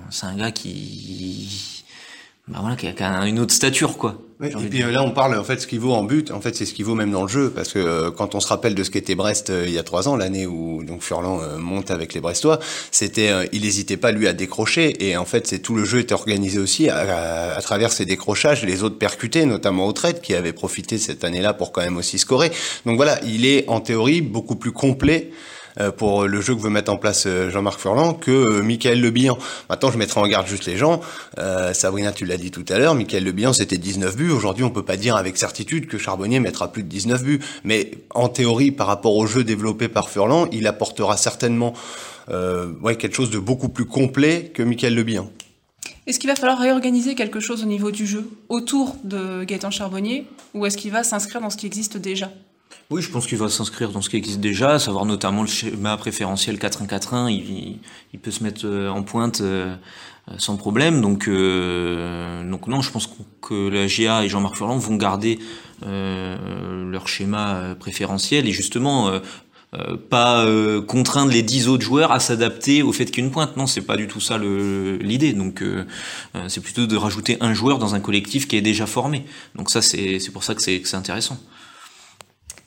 c'est 0.09 0.25
un 0.25 0.35
gars 0.35 0.51
qui, 0.51 1.78
bah 2.49 2.59
voilà, 2.61 2.75
qui 2.75 2.87
a, 2.87 2.93
qui 2.93 3.03
a 3.03 3.27
une 3.27 3.39
autre 3.39 3.53
stature 3.53 3.97
quoi 3.97 4.17
et 4.41 4.69
puis 4.69 4.79
là, 4.79 5.03
on 5.03 5.11
parle 5.11 5.37
en 5.37 5.43
fait 5.43 5.59
ce 5.59 5.67
qui 5.67 5.77
vaut 5.77 5.91
en 5.91 6.03
but. 6.03 6.31
En 6.31 6.39
fait, 6.39 6.55
c'est 6.55 6.65
ce 6.65 6.73
qui 6.73 6.81
vaut 6.81 6.95
même 6.95 7.11
dans 7.11 7.23
le 7.23 7.27
jeu, 7.27 7.51
parce 7.53 7.73
que 7.73 7.79
euh, 7.79 8.09
quand 8.09 8.35
on 8.35 8.39
se 8.39 8.47
rappelle 8.47 8.73
de 8.73 8.85
ce 8.85 8.89
qu'était 8.89 9.15
Brest 9.15 9.49
euh, 9.49 9.65
il 9.67 9.73
y 9.73 9.77
a 9.77 9.83
trois 9.83 10.07
ans, 10.07 10.15
l'année 10.15 10.47
où 10.47 10.81
donc 10.85 11.01
Furlan 11.01 11.41
euh, 11.41 11.57
monte 11.57 11.91
avec 11.91 12.13
les 12.13 12.21
Brestois, 12.21 12.57
c'était, 12.89 13.49
il 13.51 13.63
n'hésitait 13.63 13.97
pas 13.97 14.13
lui 14.13 14.29
à 14.29 14.33
décrocher, 14.33 15.05
et 15.05 15.17
en 15.17 15.25
fait, 15.25 15.45
c'est 15.45 15.59
tout 15.59 15.75
le 15.75 15.83
jeu 15.83 15.99
était 15.99 16.13
organisé 16.13 16.57
aussi 16.57 16.87
à, 16.87 17.53
à, 17.53 17.61
travers 17.61 17.91
ces 17.91 18.05
décrochages, 18.05 18.63
les 18.63 18.81
autres 18.81 18.97
percutés, 18.97 19.45
notamment 19.45 19.85
au 19.87 19.91
trade, 19.91 20.21
qui 20.21 20.33
avaient 20.33 20.53
profité 20.53 20.97
cette 20.97 21.25
année-là 21.25 21.53
pour 21.53 21.73
quand 21.73 21.81
même 21.81 21.97
aussi 21.97 22.17
scorer. 22.17 22.49
Donc 22.85 22.95
voilà, 22.95 23.19
il 23.25 23.45
est 23.45 23.67
en 23.67 23.81
théorie 23.81 24.21
beaucoup 24.21 24.55
plus 24.55 24.71
complet. 24.71 25.31
Euh, 25.79 25.91
pour 25.91 26.25
le 26.25 26.41
jeu 26.41 26.55
que 26.55 26.61
veut 26.61 26.69
mettre 26.69 26.91
en 26.91 26.97
place 26.97 27.23
euh, 27.25 27.49
Jean-Marc 27.49 27.79
Furlan 27.79 28.13
que 28.13 28.31
euh, 28.31 28.61
Michael 28.61 28.99
Le 28.99 29.11
Bihan. 29.11 29.37
Maintenant, 29.69 29.91
je 29.91 29.97
mettrai 29.97 30.19
en 30.19 30.27
garde 30.27 30.47
juste 30.47 30.65
les 30.65 30.77
gens. 30.77 31.01
Sabrina, 31.73 32.11
tu 32.11 32.25
l'as 32.25 32.37
dit 32.37 32.51
tout 32.51 32.65
à 32.69 32.77
l'heure, 32.77 32.95
Michael 32.95 33.23
Le 33.23 33.31
Bihan, 33.31 33.53
c'était 33.53 33.77
19 33.77 34.15
buts. 34.15 34.31
Aujourd'hui, 34.31 34.63
on 34.63 34.69
peut 34.69 34.83
pas 34.83 34.97
dire 34.97 35.15
avec 35.15 35.37
certitude 35.37 35.87
que 35.87 35.97
Charbonnier 35.97 36.39
mettra 36.39 36.71
plus 36.71 36.83
de 36.83 36.89
19 36.89 37.23
buts. 37.23 37.39
Mais 37.63 37.91
en 38.13 38.27
théorie, 38.27 38.71
par 38.71 38.87
rapport 38.87 39.15
au 39.15 39.25
jeu 39.25 39.43
développé 39.43 39.87
par 39.87 40.09
Furlan, 40.09 40.47
il 40.51 40.67
apportera 40.67 41.17
certainement 41.17 41.73
ouais, 42.29 42.95
quelque 42.95 43.15
chose 43.15 43.29
de 43.29 43.39
beaucoup 43.39 43.69
plus 43.69 43.85
complet 43.85 44.51
que 44.53 44.63
Michael 44.63 44.95
Le 44.95 45.03
Bihan. 45.03 45.29
Est-ce 46.07 46.19
qu'il 46.19 46.29
va 46.29 46.35
falloir 46.35 46.59
réorganiser 46.59 47.15
quelque 47.15 47.39
chose 47.39 47.63
au 47.63 47.67
niveau 47.67 47.91
du 47.91 48.05
jeu 48.05 48.27
autour 48.49 48.95
de 49.03 49.43
Gaëtan 49.43 49.71
Charbonnier 49.71 50.25
ou 50.53 50.65
est-ce 50.65 50.77
qu'il 50.77 50.91
va 50.91 51.03
s'inscrire 51.03 51.41
dans 51.41 51.49
ce 51.49 51.57
qui 51.57 51.65
existe 51.65 51.97
déjà? 51.97 52.31
Oui, 52.91 53.01
je 53.01 53.09
pense 53.09 53.27
qu'il 53.27 53.37
va 53.37 53.49
s'inscrire 53.49 53.91
dans 53.91 54.01
ce 54.01 54.09
qui 54.09 54.17
existe 54.17 54.39
déjà, 54.39 54.79
savoir 54.79 55.05
notamment 55.05 55.41
le 55.43 55.47
schéma 55.47 55.95
préférentiel 55.97 56.57
4-1-4-1, 56.57 57.29
il, 57.31 58.19
peut 58.19 58.31
se 58.31 58.43
mettre 58.43 58.61
euh, 58.65 58.89
en 58.89 59.03
pointe 59.03 59.41
euh, 59.41 59.75
sans 60.37 60.57
problème. 60.57 61.01
Donc, 61.01 61.27
euh, 61.27 62.49
donc 62.49 62.67
non, 62.67 62.81
je 62.81 62.91
pense 62.91 63.09
que 63.41 63.69
la 63.69 63.87
GA 63.87 64.23
et 64.23 64.29
Jean-Marc 64.29 64.55
Furlan 64.55 64.77
vont 64.77 64.95
garder 64.95 65.39
euh, 65.85 66.89
leur 66.89 67.07
schéma 67.07 67.75
préférentiel 67.79 68.47
et 68.47 68.51
justement 68.51 69.09
euh, 69.09 69.19
pas 70.09 70.47
contraindre 70.87 71.31
les 71.31 71.43
dix 71.43 71.67
autres 71.67 71.83
joueurs 71.83 72.11
à 72.11 72.19
s'adapter 72.19 72.81
au 72.81 72.91
fait 72.91 73.05
qu'il 73.05 73.17
y 73.17 73.21
ait 73.21 73.27
une 73.27 73.31
pointe. 73.31 73.55
Non, 73.55 73.67
c'est 73.67 73.81
pas 73.81 73.97
du 73.97 74.07
tout 74.07 74.19
ça 74.19 74.37
l'idée. 74.39 75.33
Donc, 75.33 75.63
c'est 76.47 76.61
plutôt 76.61 76.87
de 76.87 76.97
rajouter 76.97 77.37
un 77.39 77.53
joueur 77.53 77.77
dans 77.77 77.93
un 77.93 77.99
collectif 77.99 78.47
qui 78.47 78.57
est 78.57 78.61
déjà 78.61 78.87
formé. 78.87 79.25
Donc 79.53 79.69
ça, 79.69 79.83
c'est 79.83 80.31
pour 80.33 80.43
ça 80.43 80.55
que 80.55 80.61
c'est 80.63 80.95
intéressant. 80.95 81.37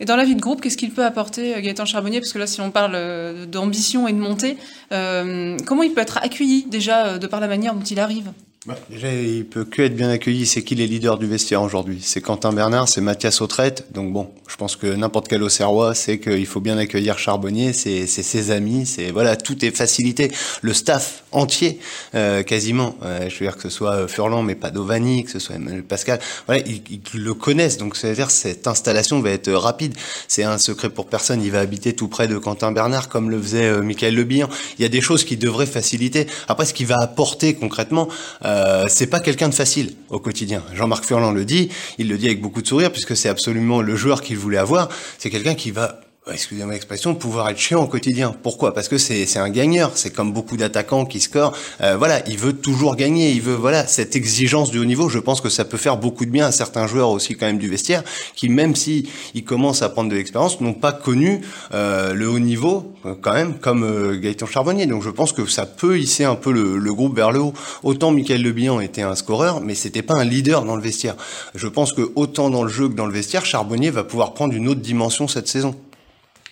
Et 0.02 0.04
dans 0.04 0.16
la 0.16 0.24
vie 0.24 0.34
de 0.34 0.40
groupe, 0.40 0.60
qu'est-ce 0.60 0.76
qu'il 0.76 0.90
peut 0.90 1.04
apporter 1.04 1.54
euh, 1.54 1.60
Gaëtan 1.60 1.84
Charbonnier? 1.84 2.18
Parce 2.18 2.32
que 2.32 2.38
là, 2.40 2.48
si 2.48 2.60
on 2.60 2.72
parle 2.72 2.94
euh, 2.96 3.46
d'ambition 3.46 4.08
et 4.08 4.12
de 4.12 4.18
montée, 4.18 4.58
euh, 4.90 5.56
comment 5.64 5.84
il 5.84 5.94
peut 5.94 6.00
être 6.00 6.18
accueilli 6.18 6.64
déjà 6.64 7.20
de 7.20 7.26
par 7.28 7.38
la 7.38 7.46
manière 7.46 7.72
dont 7.72 7.84
il 7.84 8.00
arrive? 8.00 8.32
Bah, 8.64 8.78
déjà, 8.88 9.12
il 9.12 9.44
peut 9.44 9.64
que 9.64 9.82
être 9.82 9.96
bien 9.96 10.08
accueilli. 10.08 10.46
C'est 10.46 10.62
qui 10.62 10.76
les 10.76 10.86
leaders 10.86 11.18
du 11.18 11.26
vestiaire 11.26 11.62
aujourd'hui? 11.62 11.98
C'est 12.00 12.20
Quentin 12.20 12.52
Bernard, 12.52 12.88
c'est 12.88 13.00
Mathias 13.00 13.40
Autrette. 13.40 13.86
Donc 13.92 14.12
bon, 14.12 14.30
je 14.46 14.54
pense 14.54 14.76
que 14.76 14.86
n'importe 14.86 15.26
quel 15.26 15.42
Auxerrois 15.42 15.96
sait 15.96 16.20
qu'il 16.20 16.46
faut 16.46 16.60
bien 16.60 16.78
accueillir 16.78 17.18
Charbonnier. 17.18 17.72
C'est 17.72 18.06
ses 18.06 18.50
amis. 18.52 18.86
C'est 18.86 19.10
voilà, 19.10 19.34
tout 19.34 19.64
est 19.64 19.76
facilité. 19.76 20.30
Le 20.60 20.72
staff 20.74 21.24
entier, 21.32 21.80
euh, 22.14 22.44
quasiment. 22.44 22.94
Euh, 23.02 23.28
je 23.28 23.40
veux 23.40 23.46
dire 23.46 23.56
que 23.56 23.62
ce 23.62 23.70
soit 23.70 23.94
euh, 23.94 24.06
Furlan, 24.06 24.42
mais 24.44 24.54
pas 24.54 24.70
Dovani, 24.70 25.24
que 25.24 25.32
ce 25.32 25.40
soit 25.40 25.56
Emmanuel 25.56 25.82
Pascal. 25.82 26.20
Voilà, 26.46 26.62
ils, 26.64 26.82
ils 26.88 27.20
le 27.20 27.34
connaissent. 27.34 27.78
Donc 27.78 27.96
c'est-à-dire 27.96 28.30
cette 28.30 28.68
installation 28.68 29.20
va 29.20 29.30
être 29.30 29.50
rapide. 29.50 29.94
C'est 30.28 30.44
un 30.44 30.58
secret 30.58 30.90
pour 30.90 31.06
personne. 31.06 31.42
Il 31.42 31.50
va 31.50 31.58
habiter 31.58 31.94
tout 31.94 32.06
près 32.06 32.28
de 32.28 32.38
Quentin 32.38 32.70
Bernard, 32.70 33.08
comme 33.08 33.28
le 33.28 33.42
faisait 33.42 33.64
euh, 33.64 33.82
Michael 33.82 34.14
Le 34.14 34.22
Il 34.22 34.46
y 34.78 34.84
a 34.84 34.88
des 34.88 35.00
choses 35.00 35.24
qui 35.24 35.36
devraient 35.36 35.66
faciliter. 35.66 36.28
Après, 36.46 36.64
ce 36.64 36.74
qui 36.74 36.84
va 36.84 37.00
apporter 37.00 37.54
concrètement. 37.54 38.06
Euh, 38.44 38.51
c'est 38.88 39.06
pas 39.06 39.20
quelqu'un 39.20 39.48
de 39.48 39.54
facile 39.54 39.94
au 40.10 40.18
quotidien. 40.18 40.62
Jean-Marc 40.74 41.04
Furlan 41.04 41.32
le 41.32 41.44
dit, 41.44 41.68
il 41.98 42.08
le 42.08 42.18
dit 42.18 42.26
avec 42.26 42.40
beaucoup 42.40 42.62
de 42.62 42.66
sourire 42.66 42.90
puisque 42.92 43.16
c'est 43.16 43.28
absolument 43.28 43.82
le 43.82 43.96
joueur 43.96 44.22
qu'il 44.22 44.36
voulait 44.38 44.58
avoir. 44.58 44.88
C'est 45.18 45.30
quelqu'un 45.30 45.54
qui 45.54 45.70
va 45.70 46.00
excusez-moi 46.30 46.74
l'expression, 46.74 47.14
pouvoir 47.14 47.48
être 47.48 47.58
chiant 47.58 47.82
au 47.82 47.86
quotidien. 47.86 48.34
Pourquoi? 48.42 48.74
Parce 48.74 48.88
que 48.88 48.96
c'est 48.96 49.38
un 49.38 49.50
gagneur. 49.50 49.92
C'est 49.96 50.10
comme 50.10 50.32
beaucoup 50.32 50.56
d'attaquants 50.56 51.04
qui 51.04 51.20
scorent. 51.20 51.52
Euh, 51.80 51.96
voilà, 51.96 52.26
il 52.28 52.38
veut 52.38 52.52
toujours 52.52 52.94
gagner. 52.94 53.32
Il 53.32 53.42
veut 53.42 53.54
voilà 53.54 53.86
cette 53.86 54.14
exigence 54.14 54.70
du 54.70 54.78
haut 54.78 54.84
niveau. 54.84 55.08
Je 55.08 55.18
pense 55.18 55.40
que 55.40 55.48
ça 55.48 55.64
peut 55.64 55.76
faire 55.76 55.96
beaucoup 55.96 56.24
de 56.24 56.30
bien 56.30 56.46
à 56.46 56.52
certains 56.52 56.86
joueurs 56.86 57.10
aussi 57.10 57.34
quand 57.34 57.46
même 57.46 57.58
du 57.58 57.68
vestiaire 57.68 58.04
qui 58.36 58.48
même 58.48 58.76
si 58.76 59.10
ils 59.34 59.44
commencent 59.44 59.82
à 59.82 59.88
prendre 59.88 60.10
de 60.10 60.16
l'expérience 60.16 60.60
n'ont 60.60 60.74
pas 60.74 60.92
connu 60.92 61.40
euh, 61.74 62.14
le 62.14 62.28
haut 62.28 62.38
niveau 62.38 62.92
euh, 63.04 63.14
quand 63.20 63.32
même 63.32 63.54
comme 63.54 63.82
euh, 63.82 64.18
Gaëtan 64.18 64.46
Charbonnier. 64.46 64.86
Donc 64.86 65.02
je 65.02 65.10
pense 65.10 65.32
que 65.32 65.46
ça 65.46 65.66
peut 65.66 65.98
hisser 65.98 66.24
un 66.24 66.36
peu 66.36 66.52
le, 66.52 66.78
le 66.78 66.94
groupe 66.94 67.16
vers 67.16 67.32
le 67.32 67.40
haut. 67.40 67.52
Autant 67.82 68.12
Michael 68.12 68.42
Lebihan 68.42 68.80
était 68.80 69.02
un 69.02 69.16
scoreur, 69.16 69.60
mais 69.60 69.74
c'était 69.74 70.02
pas 70.02 70.14
un 70.14 70.24
leader 70.24 70.64
dans 70.64 70.76
le 70.76 70.82
vestiaire. 70.82 71.16
Je 71.56 71.66
pense 71.66 71.92
que 71.92 72.12
autant 72.14 72.48
dans 72.48 72.62
le 72.62 72.70
jeu 72.70 72.88
que 72.88 72.94
dans 72.94 73.06
le 73.06 73.12
vestiaire, 73.12 73.44
Charbonnier 73.44 73.90
va 73.90 74.04
pouvoir 74.04 74.34
prendre 74.34 74.54
une 74.54 74.68
autre 74.68 74.80
dimension 74.80 75.26
cette 75.26 75.48
saison. 75.48 75.74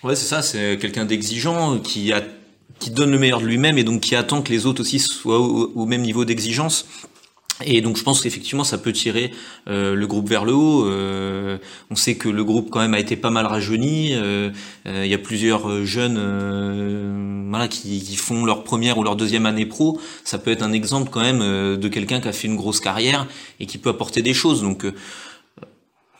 Ouais, 0.02 0.16
c'est 0.16 0.26
ça, 0.26 0.40
c'est 0.40 0.78
quelqu'un 0.78 1.04
d'exigeant 1.04 1.78
qui 1.78 2.12
a 2.12 2.22
qui 2.78 2.90
donne 2.90 3.10
le 3.10 3.18
meilleur 3.18 3.40
de 3.40 3.46
lui-même 3.46 3.78
et 3.78 3.84
donc 3.84 4.00
qui 4.00 4.16
attend 4.16 4.42
que 4.42 4.50
les 4.50 4.66
autres 4.66 4.80
aussi 4.80 4.98
soient 4.98 5.38
au, 5.38 5.86
même 5.86 6.00
niveau 6.00 6.24
d'exigence. 6.24 6.86
Et 7.62 7.82
donc 7.82 7.98
je 7.98 8.02
pense 8.02 8.22
qu'effectivement 8.22 8.64
ça 8.64 8.78
peut 8.78 8.92
tirer 8.92 9.32
euh, 9.68 9.94
le 9.94 10.06
groupe 10.06 10.26
vers 10.26 10.46
le 10.46 10.54
haut. 10.54 10.86
Euh, 10.86 11.58
on 11.90 11.94
sait 11.94 12.14
que 12.14 12.30
le 12.30 12.42
groupe 12.42 12.70
quand 12.70 12.80
même 12.80 12.94
a 12.94 12.98
été 12.98 13.16
pas 13.16 13.28
mal 13.28 13.44
rajeuni. 13.44 14.14
Euh, 14.14 14.50
il 14.86 15.06
y 15.06 15.12
a 15.12 15.18
plusieurs 15.18 15.84
jeunes 15.84 17.48
voilà, 17.50 17.68
qui, 17.68 18.02
qui, 18.02 18.16
font 18.16 18.46
leur 18.46 18.64
première 18.64 18.96
ou 18.96 19.02
leur 19.02 19.14
deuxième 19.14 19.44
année 19.44 19.66
pro. 19.66 20.00
Ça 20.24 20.38
peut 20.38 20.50
être 20.50 20.62
un 20.62 20.72
exemple 20.72 21.10
quand 21.10 21.20
même 21.20 21.76
de 21.76 21.88
quelqu'un 21.88 22.22
qui 22.22 22.28
a 22.28 22.32
fait 22.32 22.48
une 22.48 22.56
grosse 22.56 22.80
carrière 22.80 23.26
et 23.60 23.66
qui 23.66 23.76
peut 23.76 23.90
apporter 23.90 24.22
des 24.22 24.32
choses. 24.32 24.62
Donc 24.62 24.86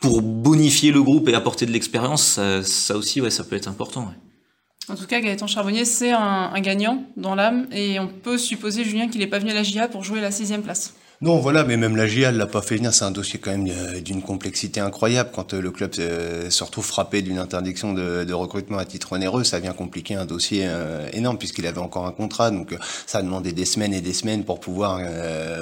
pour 0.01 0.21
bonifier 0.21 0.91
le 0.91 1.01
groupe 1.01 1.29
et 1.29 1.33
apporter 1.33 1.65
de 1.65 1.71
l'expérience, 1.71 2.39
ça, 2.63 2.97
aussi 2.97 3.21
ouais, 3.21 3.29
ça 3.29 3.45
peut 3.45 3.55
être 3.55 3.69
important. 3.69 4.13
En 4.89 4.95
tout 4.95 5.05
cas, 5.05 5.21
Gaëtan 5.21 5.47
Charbonnier, 5.47 5.85
c'est 5.85 6.11
un, 6.11 6.51
un, 6.53 6.59
gagnant 6.59 7.05
dans 7.15 7.35
l'âme 7.35 7.67
et 7.71 7.99
on 7.99 8.07
peut 8.07 8.37
supposer, 8.37 8.83
Julien, 8.83 9.07
qu'il 9.07 9.21
n'est 9.21 9.27
pas 9.27 9.39
venu 9.39 9.51
à 9.51 9.53
la 9.53 9.63
GIA 9.63 9.87
pour 9.87 10.03
jouer 10.03 10.19
la 10.19 10.31
sixième 10.31 10.63
place. 10.63 10.95
Non, 11.23 11.37
voilà, 11.37 11.63
mais 11.63 11.77
même 11.77 11.95
la 11.95 12.07
GIA 12.07 12.31
ne 12.31 12.37
l'a 12.39 12.47
pas 12.47 12.63
fait 12.63 12.77
venir. 12.77 12.95
C'est 12.95 13.05
un 13.05 13.11
dossier 13.11 13.37
quand 13.37 13.51
même 13.51 13.67
euh, 13.69 14.01
d'une 14.01 14.23
complexité 14.23 14.79
incroyable. 14.79 15.29
Quand 15.31 15.53
euh, 15.53 15.61
le 15.61 15.69
club 15.69 15.91
euh, 15.99 16.49
se 16.49 16.63
retrouve 16.63 16.83
frappé 16.83 17.21
d'une 17.21 17.37
interdiction 17.37 17.93
de, 17.93 18.33
recrutement 18.33 18.79
à 18.79 18.85
titre 18.85 19.13
onéreux, 19.13 19.43
ça 19.43 19.59
vient 19.59 19.73
compliquer 19.73 20.15
un 20.15 20.25
dossier 20.25 20.67
énorme 21.13 21.37
puisqu'il 21.37 21.67
avait 21.67 21.79
encore 21.79 22.07
un 22.07 22.11
contrat. 22.11 22.49
Donc 22.49 22.75
ça 23.05 23.19
a 23.19 23.21
demandé 23.21 23.51
des 23.51 23.65
semaines 23.65 23.93
et 23.93 24.01
des 24.01 24.13
semaines 24.13 24.45
pour 24.45 24.59
pouvoir 24.59 24.99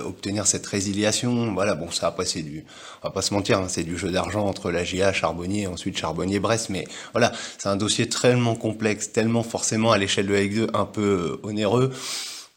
obtenir 0.06 0.48
cette 0.48 0.66
résiliation. 0.66 1.54
Voilà, 1.54 1.76
bon, 1.76 1.92
ça 1.92 2.08
après 2.08 2.26
c'est 2.26 2.42
du, 2.42 2.64
on 3.04 3.08
va 3.08 3.12
pas 3.12 3.22
se 3.22 3.34
mentir, 3.34 3.58
hein, 3.60 3.66
c'est 3.68 3.84
du 3.84 3.98
jeu 3.98 4.12
d'argent 4.12 4.46
entre 4.46 4.72
la 4.72 4.86
GIA, 4.86 5.12
Charbonnier, 5.12 5.64
et 5.64 5.68
ensuite 5.68 5.98
Charbonnier-Brest. 5.98 6.70
Mais 6.70 6.86
voilà, 7.12 7.34
c'est 7.58 7.68
un 7.68 7.76
dossier 7.76 8.08
tellement 8.08 8.56
complexe, 8.56 9.12
tellement 9.12 9.44
forcément 9.44 9.92
à 9.92 9.98
l'échelle 9.98 10.28
de 10.28 10.34
la 10.34 10.42
Ligue 10.42 10.56
2 10.56 10.68
un 10.74 10.86
peu 10.86 11.40
onéreux. 11.44 11.92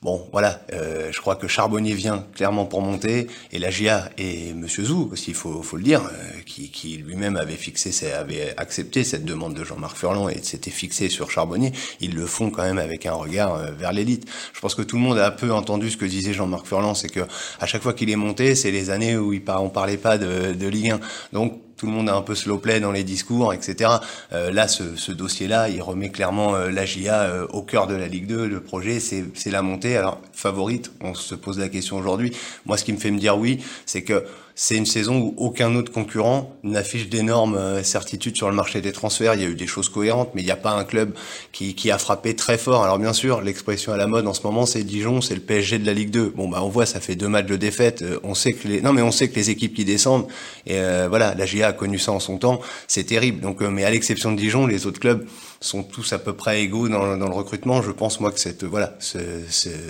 Bon, 0.02 0.26
voilà, 0.32 0.60
euh, 0.72 1.12
je 1.12 1.20
crois 1.20 1.36
que 1.36 1.46
Charbonnier 1.46 1.94
vient 1.94 2.26
clairement 2.34 2.64
pour 2.64 2.82
monter, 2.82 3.28
et 3.52 3.60
la 3.60 3.70
GIA 3.70 4.10
et 4.18 4.52
Monsieur 4.52 4.82
Zou 4.82 5.08
aussi, 5.12 5.30
il 5.30 5.36
faut, 5.36 5.62
faut 5.62 5.76
le 5.76 5.84
dire, 5.84 6.02
euh, 6.02 6.40
qui, 6.44 6.70
qui 6.70 6.96
lui-même 6.96 7.36
avait 7.36 7.54
fixé, 7.54 8.10
avait 8.10 8.52
accepté 8.56 9.04
cette 9.04 9.24
demande 9.24 9.54
de 9.54 9.62
Jean-Marc 9.62 9.96
Furlan 9.96 10.28
et 10.28 10.42
s'était 10.42 10.72
fixé 10.72 11.08
sur 11.08 11.30
Charbonnier. 11.30 11.70
Ils 12.00 12.16
le 12.16 12.26
font 12.26 12.50
quand 12.50 12.64
même 12.64 12.78
avec 12.78 13.06
un 13.06 13.12
regard 13.12 13.54
euh, 13.54 13.70
vers 13.70 13.92
l'élite. 13.92 14.28
Je 14.52 14.60
pense 14.60 14.74
que 14.74 14.82
tout 14.82 14.96
le 14.96 15.02
monde 15.02 15.20
a 15.20 15.28
un 15.28 15.30
peu 15.30 15.52
entendu 15.52 15.88
ce 15.88 15.96
que 15.96 16.04
disait 16.04 16.32
Jean-Marc 16.32 16.66
Furlan, 16.66 16.94
c'est 16.96 17.08
que 17.08 17.20
à 17.60 17.66
chaque 17.66 17.82
fois 17.82 17.92
qu'il 17.92 18.10
est 18.10 18.16
monté, 18.16 18.56
c'est 18.56 18.72
les 18.72 18.90
années 18.90 19.16
où 19.16 19.32
il 19.32 19.42
on 19.46 19.68
parlait 19.68 19.98
pas 19.98 20.18
de, 20.18 20.52
de 20.52 20.66
Ligue 20.66 20.90
1. 20.90 21.00
Donc 21.32 21.60
tout 21.82 21.88
le 21.88 21.94
monde 21.94 22.08
a 22.08 22.14
un 22.14 22.22
peu 22.22 22.36
slow 22.36 22.58
play 22.58 22.78
dans 22.78 22.92
les 22.92 23.02
discours, 23.02 23.52
etc. 23.52 23.90
Euh, 24.32 24.52
là, 24.52 24.68
ce, 24.68 25.10
dossier-là, 25.10 25.68
il 25.68 25.82
remet 25.82 26.10
clairement 26.10 26.54
euh, 26.54 26.70
la 26.70 26.86
GIA 26.86 27.22
euh, 27.22 27.46
au 27.48 27.62
cœur 27.62 27.88
de 27.88 27.96
la 27.96 28.06
Ligue 28.06 28.28
2. 28.28 28.46
Le 28.46 28.60
projet, 28.60 29.00
c'est 29.00 29.50
la 29.50 29.62
montée. 29.62 29.96
Alors, 29.96 30.20
favorite, 30.32 30.92
on 31.00 31.14
se 31.14 31.34
pose 31.34 31.58
la 31.58 31.68
question 31.68 31.96
aujourd'hui. 31.96 32.36
Moi, 32.66 32.76
ce 32.76 32.84
qui 32.84 32.92
me 32.92 32.98
fait 32.98 33.10
me 33.10 33.18
dire 33.18 33.36
oui, 33.36 33.64
c'est 33.84 34.02
que 34.02 34.24
c'est 34.64 34.76
une 34.76 34.86
saison 34.86 35.18
où 35.18 35.34
aucun 35.38 35.74
autre 35.74 35.90
concurrent 35.90 36.54
n'affiche 36.62 37.08
d'énormes 37.08 37.56
euh, 37.56 37.82
certitudes 37.82 38.36
sur 38.36 38.48
le 38.48 38.54
marché 38.54 38.80
des 38.80 38.92
transferts. 38.92 39.34
Il 39.34 39.40
y 39.40 39.44
a 39.44 39.48
eu 39.48 39.56
des 39.56 39.66
choses 39.66 39.88
cohérentes, 39.88 40.30
mais 40.36 40.42
il 40.42 40.44
n'y 40.44 40.52
a 40.52 40.56
pas 40.56 40.70
un 40.70 40.84
club 40.84 41.14
qui, 41.50 41.74
qui, 41.74 41.90
a 41.90 41.98
frappé 41.98 42.36
très 42.36 42.58
fort. 42.58 42.84
Alors 42.84 43.00
bien 43.00 43.12
sûr, 43.12 43.40
l'expression 43.40 43.92
à 43.92 43.96
la 43.96 44.06
mode 44.06 44.24
en 44.28 44.34
ce 44.34 44.42
moment, 44.44 44.64
c'est 44.64 44.84
Dijon, 44.84 45.20
c'est 45.20 45.34
le 45.34 45.40
PSG 45.40 45.80
de 45.80 45.84
la 45.86 45.92
Ligue 45.92 46.10
2. 46.10 46.34
Bon, 46.36 46.48
bah 46.48 46.60
on 46.62 46.68
voit, 46.68 46.86
ça 46.86 47.00
fait 47.00 47.16
deux 47.16 47.26
matchs 47.26 47.46
de 47.46 47.56
défaite. 47.56 48.02
Euh, 48.02 48.20
on 48.22 48.36
sait 48.36 48.52
que 48.52 48.68
les, 48.68 48.80
non 48.80 48.92
mais 48.92 49.02
on 49.02 49.10
sait 49.10 49.28
que 49.28 49.34
les 49.34 49.50
équipes 49.50 49.74
qui 49.74 49.84
descendent, 49.84 50.28
et 50.64 50.76
euh, 50.76 51.08
voilà, 51.08 51.34
la 51.34 51.44
GIA 51.44 51.66
a 51.66 51.72
connu 51.72 51.98
ça 51.98 52.12
en 52.12 52.20
son 52.20 52.38
temps, 52.38 52.60
c'est 52.86 53.02
terrible. 53.02 53.40
Donc, 53.40 53.62
mais 53.62 53.82
à 53.82 53.90
l'exception 53.90 54.30
de 54.30 54.36
Dijon, 54.36 54.68
les 54.68 54.86
autres 54.86 55.00
clubs 55.00 55.26
sont 55.60 55.82
tous 55.82 56.12
à 56.12 56.20
peu 56.20 56.34
près 56.34 56.62
égaux 56.62 56.88
dans, 56.88 57.16
le 57.16 57.34
recrutement. 57.34 57.82
Je 57.82 57.90
pense 57.90 58.20
moi 58.20 58.30
que 58.30 58.38
cette 58.38 58.62
voilà, 58.62 58.94
ce, 59.00 59.18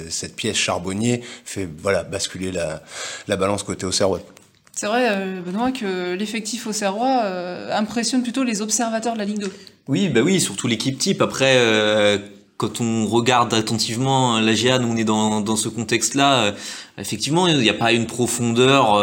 cette 0.09 0.35
pièce 0.35 0.57
charbonnier 0.57 1.21
fait 1.45 1.69
voilà 1.83 2.05
basculer 2.05 2.53
la, 2.53 2.83
la 3.29 3.37
balance 3.37 3.65
côté 3.65 3.85
au 3.85 3.93
cerveau. 3.93 4.19
C'est 4.75 4.87
vrai, 4.87 5.09
euh, 5.11 5.41
Benoît, 5.45 5.71
que 5.71 6.15
l'effectif 6.15 6.67
au 6.67 6.73
Serrois 6.73 7.21
euh, 7.25 7.77
impressionne 7.77 8.23
plutôt 8.23 8.43
les 8.43 8.63
observateurs 8.63 9.13
de 9.13 9.19
la 9.19 9.27
Ligue 9.27 9.41
2. 9.41 9.53
Oui, 9.89 10.09
bah 10.09 10.23
oui, 10.23 10.41
surtout 10.41 10.67
l'équipe 10.67 10.99
type. 10.99 11.21
Après, 11.21 11.57
euh, 11.57 12.17
quand 12.57 12.81
on 12.81 13.07
regarde 13.07 13.53
attentivement 13.53 14.41
la 14.41 14.55
GA, 14.55 14.79
nous 14.79 14.89
on 14.89 14.97
est 14.97 15.05
dans, 15.05 15.57
ce 15.57 15.69
contexte-là, 15.69 16.55
effectivement, 16.97 17.49
il 17.49 17.59
n'y 17.59 17.69
a 17.69 17.75
pas 17.75 17.93
une 17.93 18.07
profondeur. 18.07 18.97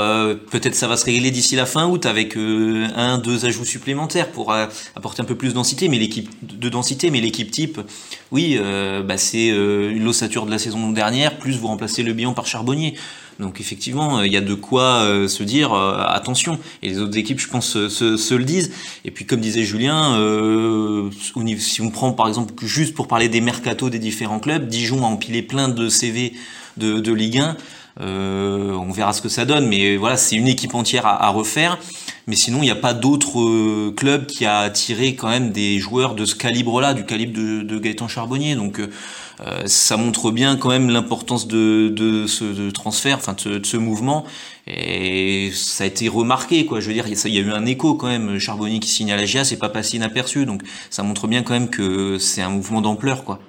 Peut-être 0.49 0.75
ça 0.75 0.87
va 0.87 0.95
se 0.95 1.03
régler 1.03 1.29
d'ici 1.29 1.57
la 1.57 1.65
fin 1.65 1.85
août 1.85 2.05
avec 2.05 2.37
un, 2.37 3.17
deux 3.17 3.43
ajouts 3.43 3.65
supplémentaires 3.65 4.31
pour 4.31 4.53
apporter 4.95 5.21
un 5.21 5.25
peu 5.25 5.35
plus 5.35 5.49
de 5.49 5.53
densité. 5.55 5.89
Mais 5.89 5.99
l'équipe 5.99 6.29
de 6.41 6.69
densité, 6.69 7.11
mais 7.11 7.19
l'équipe 7.19 7.51
type, 7.51 7.81
oui, 8.31 8.57
bah 9.03 9.17
c'est 9.17 9.51
l'ossature 9.51 10.45
de 10.45 10.51
la 10.51 10.57
saison 10.57 10.91
dernière, 10.93 11.37
plus 11.37 11.57
vous 11.57 11.67
remplacez 11.67 12.01
le 12.01 12.13
bilan 12.13 12.33
par 12.33 12.47
Charbonnier. 12.47 12.95
Donc 13.39 13.61
effectivement, 13.61 14.21
il 14.21 14.33
y 14.33 14.37
a 14.37 14.41
de 14.41 14.53
quoi 14.53 15.03
euh, 15.03 15.29
se 15.29 15.43
dire 15.43 15.73
euh, 15.73 16.03
attention. 16.05 16.59
Et 16.83 16.89
les 16.89 16.99
autres 16.99 17.17
équipes, 17.17 17.39
je 17.39 17.47
pense, 17.47 17.87
se, 17.87 18.33
le 18.33 18.43
disent. 18.43 18.71
Et 19.05 19.11
puis 19.11 19.25
comme 19.25 19.39
disait 19.39 19.63
Julien, 19.63 20.15
euh, 20.17 21.09
si 21.57 21.81
on 21.81 21.89
prend 21.89 22.11
par 22.11 22.27
exemple 22.27 22.53
juste 22.65 22.93
pour 22.93 23.07
parler 23.07 23.29
des 23.29 23.39
mercatos 23.39 23.89
des 23.89 23.99
différents 23.99 24.39
clubs, 24.39 24.67
Dijon 24.67 25.05
a 25.05 25.07
empilé 25.07 25.41
plein 25.41 25.69
de 25.69 25.87
CV 25.87 26.33
de, 26.75 26.99
de 26.99 27.13
Ligue 27.13 27.39
1. 27.39 27.57
Euh, 28.01 28.71
on 28.73 28.91
verra 28.91 29.11
ce 29.13 29.21
que 29.21 29.29
ça 29.29 29.45
donne, 29.45 29.67
mais 29.67 29.97
voilà, 29.97 30.15
c'est 30.15 30.35
une 30.35 30.47
équipe 30.47 30.73
entière 30.73 31.05
à, 31.05 31.25
à 31.25 31.29
refaire. 31.29 31.77
Mais 32.27 32.35
sinon, 32.35 32.59
il 32.59 32.65
n'y 32.65 32.71
a 32.71 32.75
pas 32.75 32.93
d'autres 32.93 33.39
euh, 33.39 33.93
clubs 33.95 34.25
qui 34.25 34.45
a 34.45 34.59
attiré 34.59 35.15
quand 35.15 35.29
même 35.29 35.51
des 35.51 35.79
joueurs 35.79 36.15
de 36.15 36.25
ce 36.25 36.35
calibre-là, 36.35 36.93
du 36.93 37.05
calibre 37.05 37.33
de, 37.35 37.63
de 37.63 37.79
Gaëtan 37.79 38.07
Charbonnier. 38.07 38.55
Donc, 38.55 38.79
euh, 38.79 38.89
ça 39.65 39.97
montre 39.97 40.31
bien 40.31 40.57
quand 40.57 40.69
même 40.69 40.89
l'importance 40.89 41.47
de, 41.47 41.89
de, 41.89 42.27
ce 42.27 42.43
de 42.43 42.69
transfert, 42.71 43.17
enfin 43.17 43.35
de, 43.45 43.65
ce 43.65 43.77
mouvement. 43.77 44.25
Et 44.67 45.51
ça 45.53 45.83
a 45.83 45.87
été 45.87 46.07
remarqué, 46.07 46.65
quoi. 46.65 46.79
Je 46.79 46.87
veux 46.87 46.93
dire, 46.93 47.07
il 47.07 47.33
y 47.33 47.37
a 47.37 47.41
eu 47.41 47.51
un 47.51 47.65
écho 47.65 47.95
quand 47.95 48.07
même. 48.07 48.37
Charbonnier 48.37 48.79
qui 48.79 48.89
signe 48.89 49.11
à 49.11 49.17
la 49.17 49.25
GIA, 49.25 49.43
c'est 49.43 49.57
pas 49.57 49.69
passé 49.69 49.97
inaperçu. 49.97 50.45
Donc, 50.45 50.61
ça 50.89 51.03
montre 51.03 51.27
bien 51.27 51.43
quand 51.43 51.53
même 51.53 51.69
que 51.69 52.17
c'est 52.17 52.41
un 52.41 52.49
mouvement 52.49 52.81
d'ampleur, 52.81 53.23
quoi. 53.23 53.39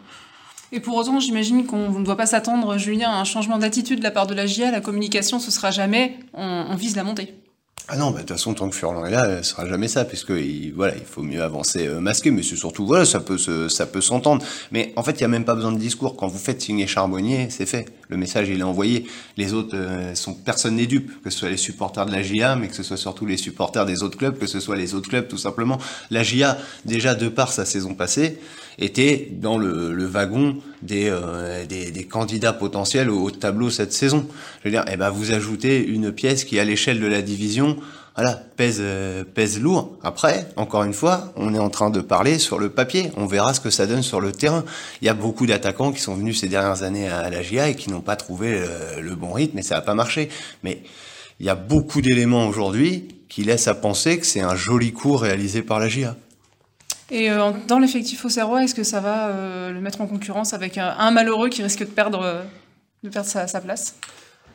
Et 0.73 0.81
pour 0.81 0.97
autant, 0.97 1.19
j'imagine 1.19 1.67
qu'on 1.67 1.91
ne 1.91 2.05
doit 2.05 2.17
pas 2.17 2.27
s'attendre, 2.27 2.79
Julien, 2.79 3.11
à 3.11 3.17
un 3.17 3.25
changement 3.25 3.59
d'attitude 3.59 3.99
de 3.99 4.05
la 4.05 4.13
part 4.13 4.27
de 4.27 4.35
la 4.35 4.47
GIA. 4.47 4.71
La 4.71 4.81
communication, 4.81 5.41
ce 5.41 5.51
sera 5.51 5.71
jamais 5.71 6.17
on, 6.33 6.67
on 6.71 6.77
vise 6.77 6.97
la 6.97 7.03
montée. 7.03 7.35
Ah 7.89 7.97
non, 7.97 8.11
bah, 8.11 8.19
de 8.19 8.21
toute 8.21 8.31
façon, 8.31 8.55
tant 8.55 8.69
que 8.69 8.77
Furlan 8.77 9.05
est 9.05 9.11
là, 9.11 9.43
ce 9.43 9.51
sera 9.51 9.67
jamais 9.67 9.89
ça, 9.89 10.05
puisque 10.05 10.31
il, 10.31 10.73
voilà, 10.73 10.95
il 10.97 11.05
faut 11.05 11.23
mieux 11.23 11.43
avancer 11.43 11.89
euh, 11.89 12.01
masqué, 12.01 12.31
mais 12.31 12.43
c'est 12.43 12.57
surtout, 12.57 12.87
voilà, 12.87 13.05
ça 13.05 13.19
peut 13.19 13.39
se, 13.39 13.69
ça 13.69 13.87
peut 13.87 14.01
s'entendre. 14.01 14.45
Mais 14.71 14.93
en 14.97 15.03
fait, 15.03 15.13
il 15.13 15.19
n'y 15.19 15.25
a 15.25 15.29
même 15.29 15.45
pas 15.45 15.55
besoin 15.55 15.73
de 15.73 15.79
discours. 15.79 16.17
Quand 16.17 16.29
vous 16.29 16.39
faites 16.39 16.63
signer 16.63 16.87
Charbonnier, 16.87 17.49
c'est 17.51 17.67
fait. 17.67 17.87
Le 18.09 18.17
message, 18.17 18.49
il 18.49 18.61
est 18.61 18.65
envoyé. 18.65 19.07
Les 19.37 19.55
autres, 19.55 19.75
euh, 19.75 20.15
sont, 20.15 20.35
personne 20.35 20.77
n'est 20.77 20.87
dupe, 20.87 21.23
que 21.23 21.31
ce 21.31 21.39
soit 21.39 21.51
les 21.51 21.57
supporters 21.57 22.07
de 22.07 22.13
la 22.13 22.23
GIA, 22.23 22.55
mais 22.55 22.69
que 22.69 22.77
ce 22.77 22.83
soit 22.85 22.97
surtout 22.97 23.27
les 23.27 23.37
supporters 23.37 23.87
des 23.87 24.03
autres 24.03 24.19
clubs, 24.19 24.39
que 24.39 24.47
ce 24.47 24.61
soit 24.61 24.77
les 24.77 24.95
autres 24.95 25.09
clubs, 25.09 25.27
tout 25.27 25.39
simplement. 25.39 25.79
La 26.11 26.23
GIA, 26.23 26.59
déjà, 26.85 27.15
de 27.15 27.29
par 27.29 27.53
sa 27.53 27.65
saison 27.65 27.95
passée, 27.95 28.39
était 28.79 29.29
dans 29.33 29.59
le, 29.59 29.93
le 29.93 30.07
wagon 30.07 30.57
des, 30.83 31.09
euh, 31.11 31.67
des, 31.67 31.91
des, 31.91 32.05
candidats 32.05 32.53
potentiels 32.53 33.11
au, 33.11 33.31
tableau 33.31 33.71
cette 33.71 33.93
saison. 33.93 34.27
Je 34.61 34.69
veux 34.69 34.71
dire, 34.71 34.85
eh 34.91 34.97
ben, 34.97 35.11
vous 35.11 35.33
ajoutez 35.33 35.85
une 35.85 36.13
pièce 36.13 36.45
qui, 36.45 36.59
à 36.59 36.65
l'échelle 36.65 37.01
de 37.01 37.07
la 37.07 37.23
division, 37.23 37.77
voilà, 38.17 38.35
pèse, 38.57 38.79
euh, 38.81 39.25
pèse 39.25 39.61
lourd. 39.61 39.97
Après, 40.03 40.49
encore 40.57 40.85
une 40.85 40.93
fois, 40.93 41.33
on 41.37 41.55
est 41.55 41.59
en 41.59 41.71
train 41.71 41.91
de 41.91 42.01
parler 42.01 42.39
sur 42.39 42.59
le 42.59 42.69
papier. 42.69 43.11
On 43.17 43.27
verra 43.27 43.55
ce 43.55 43.61
que 43.61 43.71
ça 43.71 43.87
donne 43.87 44.03
sur 44.03 44.21
le 44.21 44.33
terrain. 44.33 44.65
Il 45.01 45.07
y 45.07 45.09
a 45.09 45.15
beaucoup 45.15 45.47
d'attaquants 45.47 45.93
qui 45.93 46.01
sont 46.01 46.15
venus 46.15 46.41
ces 46.41 46.49
dernières 46.49 46.83
années 46.83 47.09
à 47.09 47.31
la 47.31 47.43
GIA 47.43 47.69
et 47.69 47.75
qui 47.75 47.91
n'ont 47.91 48.01
pas 48.01 48.17
trouvé 48.17 48.55
euh, 48.55 49.01
le 49.01 49.15
bon 49.15 49.33
rythme 49.33 49.59
et 49.59 49.63
ça 49.63 49.77
n'a 49.77 49.81
pas 49.81 49.95
marché. 49.95 50.29
Mais 50.65 50.83
il 51.39 51.47
y 51.47 51.49
a 51.49 51.55
beaucoup 51.55 52.03
d'éléments 52.03 52.47
aujourd'hui 52.47 53.09
qui 53.29 53.45
laissent 53.45 53.69
à 53.69 53.75
penser 53.75 54.19
que 54.19 54.27
c'est 54.27 54.41
un 54.41 54.57
joli 54.57 54.93
coup 54.93 55.17
réalisé 55.17 55.63
par 55.63 55.79
la 55.79 55.89
GIA. 55.89 56.17
Et 57.11 57.31
euh, 57.31 57.51
dans 57.67 57.79
l'effectif 57.79 58.25
au 58.25 58.29
Serrois, 58.29 58.63
est-ce 58.63 58.75
que 58.75 58.85
ça 58.85 59.01
va 59.01 59.29
euh, 59.29 59.73
le 59.73 59.81
mettre 59.81 60.01
en 60.01 60.07
concurrence 60.07 60.55
avec 60.55 60.79
un, 60.79 60.95
un, 60.97 61.11
malheureux 61.11 61.49
qui 61.49 61.63
risque 61.63 61.81
de 61.81 61.85
perdre, 61.87 62.23
euh, 62.23 62.43
de 63.03 63.09
perdre 63.09 63.29
sa, 63.29 63.61
place? 63.61 63.97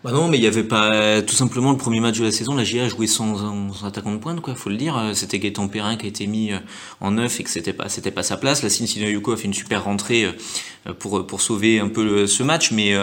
Bah 0.03 0.11
non, 0.11 0.27
mais 0.27 0.37
il 0.37 0.43
y 0.43 0.47
avait 0.47 0.63
pas 0.63 1.21
tout 1.23 1.33
simplement 1.33 1.71
le 1.71 1.77
premier 1.77 1.99
match 1.99 2.19
de 2.19 2.25
la 2.25 2.31
saison. 2.31 2.55
La 2.55 2.63
GIA 2.63 2.85
a 2.85 2.87
joué 2.87 3.07
sans, 3.07 3.37
sans 3.73 3.87
attaquant 3.87 4.11
de 4.11 4.17
pointe, 4.17 4.39
quoi. 4.39 4.55
Faut 4.55 4.69
le 4.69 4.77
dire. 4.77 5.11
C'était 5.15 5.39
Gaëtan 5.39 5.67
Perrin 5.67 5.97
qui 5.97 6.05
a 6.05 6.09
été 6.09 6.27
mis 6.27 6.51
en 7.01 7.11
neuf 7.11 7.39
et 7.39 7.43
que 7.43 7.49
c'était 7.49 7.73
pas 7.73 7.89
c'était 7.89 8.11
pas 8.11 8.21
sa 8.21 8.37
place. 8.37 8.61
La 8.61 8.69
Cincinnati 8.69 9.11
Yuko 9.11 9.31
a 9.31 9.37
fait 9.37 9.45
une 9.45 9.53
super 9.55 9.83
rentrée 9.83 10.27
pour 10.99 11.25
pour 11.25 11.41
sauver 11.41 11.79
un 11.79 11.87
peu 11.87 12.27
ce 12.27 12.43
match, 12.43 12.69
mais 12.69 12.93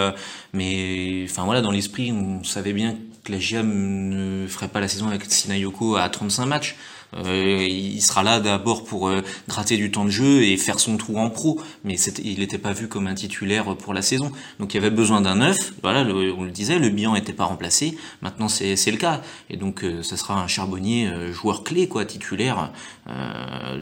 mais 0.53 1.27
enfin 1.29 1.45
voilà, 1.45 1.61
dans 1.61 1.73
l'esprit, 1.73 2.13
on 2.13 2.45
savait 2.45 2.73
bien 2.73 2.95
que 3.25 3.33
la 3.33 3.41
GIA 3.41 3.65
ne 3.65 4.47
ferait 4.47 4.69
pas 4.69 4.79
la 4.79 4.87
saison 4.87 5.09
avec 5.09 5.25
Sinayoko 5.25 5.97
à 5.97 6.09
35 6.09 6.47
matchs. 6.47 6.77
Euh, 7.17 7.67
il 7.69 8.01
sera 8.01 8.23
là 8.23 8.41
d'abord 8.41 8.85
pour 8.85 9.09
euh, 9.09 9.23
gratter 9.49 9.77
du 9.77 9.91
temps 9.91 10.05
de 10.05 10.11
jeu 10.11 10.43
et 10.43 10.57
faire 10.57 10.81
son 10.81 10.97
trou 10.97 11.19
en 11.19 11.31
pro, 11.31 11.61
mais 11.85 11.95
il 11.95 12.39
n'était 12.39 12.59
pas 12.59 12.73
vu 12.73 12.89
comme 12.89 13.07
un 13.07 13.15
titulaire 13.15 13.77
pour 13.77 13.95
la 13.95 14.03
saison. 14.03 14.33
Donc 14.59 14.75
il 14.75 14.79
y 14.79 14.81
avait 14.81 14.91
besoin 14.91 15.21
d'un 15.21 15.37
neuf. 15.37 15.73
Voilà, 15.83 16.03
on 16.03 16.45
le 16.45 16.51
disait, 16.51 16.79
le 16.79 16.89
bilan 16.89 17.15
n'était 17.15 17.33
pas 17.33 17.45
remplacé. 17.45 17.97
Maintenant 18.23 18.49
c'est 18.49 18.91
le 18.91 18.97
cas, 18.97 19.21
et 19.51 19.57
donc 19.57 19.85
euh, 19.85 20.03
ça 20.03 20.17
sera 20.17 20.43
un 20.43 20.47
charbonnier 20.47 21.09
euh, 21.09 21.33
joueur 21.33 21.65
clé, 21.65 21.89
quoi, 21.89 22.05
titulaire, 22.05 22.73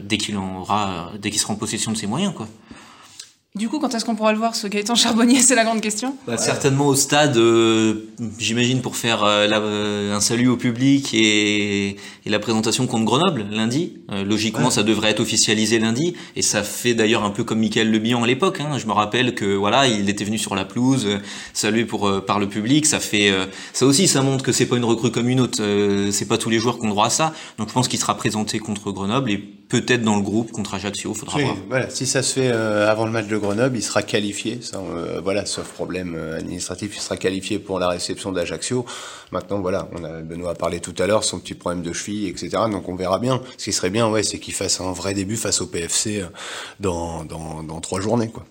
dès 0.03 0.17
qu'il 0.17 0.35
aura, 0.37 1.11
dès 1.19 1.29
qu'il 1.29 1.39
sera 1.39 1.53
en 1.53 1.55
possession 1.55 1.91
de 1.91 1.97
ses 1.97 2.07
moyens, 2.07 2.33
quoi. 2.33 2.47
Du 3.53 3.67
coup, 3.67 3.79
quand 3.79 3.93
est-ce 3.93 4.05
qu'on 4.05 4.15
pourra 4.15 4.31
le 4.31 4.37
voir, 4.37 4.55
ce 4.55 4.65
Gaëtan 4.65 4.95
Charbonnier? 4.95 5.41
C'est 5.41 5.55
la 5.55 5.65
grande 5.65 5.81
question. 5.81 6.15
Bah, 6.25 6.37
Certainement 6.37 6.87
au 6.87 6.95
stade, 6.95 7.35
euh, 7.35 8.05
j'imagine, 8.39 8.79
pour 8.79 8.95
faire 8.95 9.25
euh, 9.25 9.45
la, 9.45 9.59
euh, 9.59 10.15
un 10.15 10.21
salut 10.21 10.47
au 10.47 10.55
public 10.55 11.13
et, 11.13 11.89
et, 11.89 12.29
la 12.29 12.39
présentation 12.39 12.87
contre 12.87 13.03
Grenoble 13.03 13.45
lundi. 13.51 13.97
logiquement, 14.25 14.67
ouais. 14.67 14.71
ça 14.71 14.83
devrait 14.83 15.09
être 15.09 15.19
officialisé 15.19 15.79
lundi. 15.79 16.15
Et 16.37 16.41
ça 16.41 16.63
fait 16.63 16.93
d'ailleurs 16.93 17.25
un 17.25 17.29
peu 17.29 17.43
comme 17.43 17.59
Michael 17.59 17.91
Le 17.91 17.99
Bihan 17.99 18.23
à 18.23 18.27
l'époque. 18.27 18.61
Hein. 18.61 18.77
Je 18.77 18.87
me 18.87 18.93
rappelle 18.93 19.35
que 19.35 19.53
voilà, 19.53 19.85
il 19.85 20.09
était 20.09 20.23
venu 20.23 20.37
sur 20.37 20.55
la 20.55 20.63
pelouse, 20.63 21.05
salué 21.53 21.83
pour 21.83 22.23
par 22.23 22.39
le 22.39 22.47
public. 22.47 22.85
Ça 22.85 23.01
fait, 23.01 23.33
ça 23.73 23.85
aussi, 23.85 24.07
ça 24.07 24.21
montre 24.21 24.45
que 24.45 24.53
c'est 24.53 24.65
pas 24.65 24.77
une 24.77 24.85
recrue 24.85 25.11
comme 25.11 25.27
une 25.27 25.41
autre. 25.41 25.61
c'est 26.11 26.27
pas 26.27 26.37
tous 26.37 26.49
les 26.49 26.59
joueurs 26.59 26.79
qui 26.79 26.85
ont 26.85 26.89
droit 26.89 27.07
à 27.07 27.09
ça. 27.09 27.33
Donc 27.57 27.67
je 27.67 27.73
pense 27.73 27.89
qu'il 27.89 27.99
sera 27.99 28.15
présenté 28.15 28.59
contre 28.59 28.93
Grenoble 28.93 29.29
et 29.29 29.43
peut-être 29.79 30.03
dans 30.03 30.15
le 30.15 30.21
groupe 30.21 30.51
contre 30.51 30.73
Ajaccio. 30.73 31.13
Faudra 31.13 31.37
oui, 31.37 31.43
voir. 31.43 31.55
Voilà, 31.69 31.89
si 31.89 32.05
ça 32.05 32.21
se 32.23 32.33
fait 32.33 32.51
avant 32.51 33.05
le 33.05 33.11
match 33.11 33.27
de 33.27 33.37
Grenoble, 33.37 33.77
il 33.77 33.81
sera 33.81 34.03
qualifié. 34.03 34.59
Ça, 34.61 34.77
euh, 34.77 35.21
voilà, 35.23 35.45
sauf 35.45 35.67
problème 35.71 36.15
administratif, 36.37 36.95
il 36.95 37.01
sera 37.01 37.17
qualifié 37.17 37.59
pour 37.59 37.79
la 37.79 37.87
réception 37.87 38.31
d'Ajaccio. 38.31 38.85
Maintenant, 39.31 39.59
voilà, 39.59 39.87
on 39.93 40.03
a 40.03 40.21
Benoît 40.21 40.51
a 40.51 40.55
parlé 40.55 40.79
tout 40.79 40.95
à 40.99 41.07
l'heure, 41.07 41.23
son 41.23 41.39
petit 41.39 41.53
problème 41.53 41.81
de 41.81 41.93
cheville, 41.93 42.27
etc. 42.27 42.49
Donc 42.69 42.89
on 42.89 42.95
verra 42.95 43.19
bien. 43.19 43.41
Ce 43.57 43.65
qui 43.65 43.73
serait 43.73 43.89
bien, 43.89 44.09
ouais, 44.09 44.23
c'est 44.23 44.39
qu'il 44.39 44.53
fasse 44.53 44.81
un 44.81 44.91
vrai 44.91 45.13
début 45.13 45.37
face 45.37 45.61
au 45.61 45.67
PFC 45.67 46.23
dans, 46.79 47.23
dans, 47.23 47.63
dans 47.63 47.79
trois 47.79 48.01
journées, 48.01 48.29
quoi. 48.29 48.45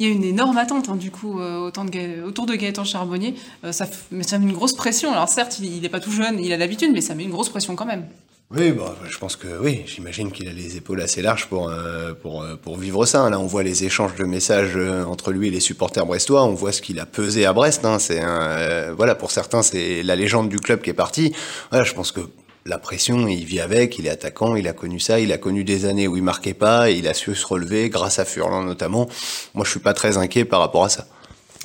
Il 0.00 0.08
y 0.08 0.08
a 0.08 0.14
une 0.14 0.24
énorme 0.24 0.56
attente 0.56 0.88
hein, 0.88 0.96
du 0.96 1.10
coup 1.10 1.40
euh, 1.40 1.58
autour, 1.58 1.84
de 1.84 2.22
autour 2.22 2.46
de 2.46 2.54
Gaëtan 2.54 2.84
Charbonnier. 2.84 3.34
Euh, 3.64 3.72
ça, 3.72 3.86
mais 4.10 4.22
ça 4.22 4.38
met 4.38 4.46
une 4.46 4.54
grosse 4.54 4.72
pression. 4.72 5.12
Alors 5.12 5.28
certes, 5.28 5.58
il 5.60 5.82
n'est 5.82 5.90
pas 5.90 6.00
tout 6.00 6.10
jeune, 6.10 6.38
il 6.42 6.52
a 6.54 6.56
l'habitude, 6.56 6.90
mais 6.92 7.02
ça 7.02 7.14
met 7.14 7.24
une 7.24 7.30
grosse 7.30 7.50
pression 7.50 7.76
quand 7.76 7.84
même. 7.84 8.06
Oui, 8.52 8.72
bah, 8.72 8.96
je 9.08 9.16
pense 9.16 9.36
que 9.36 9.46
oui, 9.60 9.84
j'imagine 9.86 10.32
qu'il 10.32 10.48
a 10.48 10.52
les 10.52 10.76
épaules 10.76 11.00
assez 11.00 11.22
larges 11.22 11.46
pour, 11.46 11.68
euh, 11.68 12.14
pour, 12.14 12.44
pour 12.60 12.76
vivre 12.76 13.06
ça. 13.06 13.30
Là, 13.30 13.38
on 13.38 13.46
voit 13.46 13.62
les 13.62 13.84
échanges 13.84 14.16
de 14.16 14.24
messages 14.24 14.76
entre 15.06 15.30
lui 15.30 15.46
et 15.46 15.50
les 15.52 15.60
supporters 15.60 16.04
brestois, 16.04 16.42
on 16.42 16.54
voit 16.54 16.72
ce 16.72 16.82
qu'il 16.82 16.98
a 16.98 17.06
pesé 17.06 17.46
à 17.46 17.52
Brest. 17.52 17.84
Hein. 17.84 18.00
C'est 18.00 18.20
euh, 18.20 18.92
voilà, 18.96 19.14
pour 19.14 19.30
certains, 19.30 19.62
c'est 19.62 20.02
la 20.02 20.16
légende 20.16 20.48
du 20.48 20.58
club 20.58 20.80
qui 20.82 20.90
est 20.90 20.94
partie. 20.94 21.32
Voilà, 21.70 21.84
je 21.84 21.94
pense 21.94 22.10
que 22.10 22.22
la 22.66 22.78
pression, 22.78 23.28
il 23.28 23.44
vit 23.44 23.60
avec, 23.60 24.00
il 24.00 24.08
est 24.08 24.10
attaquant, 24.10 24.56
il 24.56 24.66
a 24.66 24.72
connu 24.72 24.98
ça, 24.98 25.20
il 25.20 25.32
a 25.32 25.38
connu 25.38 25.62
des 25.62 25.84
années 25.84 26.08
où 26.08 26.16
il 26.16 26.24
marquait 26.24 26.52
pas, 26.52 26.90
il 26.90 27.06
a 27.06 27.14
su 27.14 27.36
se 27.36 27.46
relever 27.46 27.88
grâce 27.88 28.18
à 28.18 28.24
Furlan 28.24 28.64
notamment. 28.64 29.08
Moi, 29.54 29.64
je 29.64 29.70
suis 29.70 29.80
pas 29.80 29.94
très 29.94 30.16
inquiet 30.16 30.44
par 30.44 30.58
rapport 30.58 30.82
à 30.82 30.88
ça. 30.88 31.06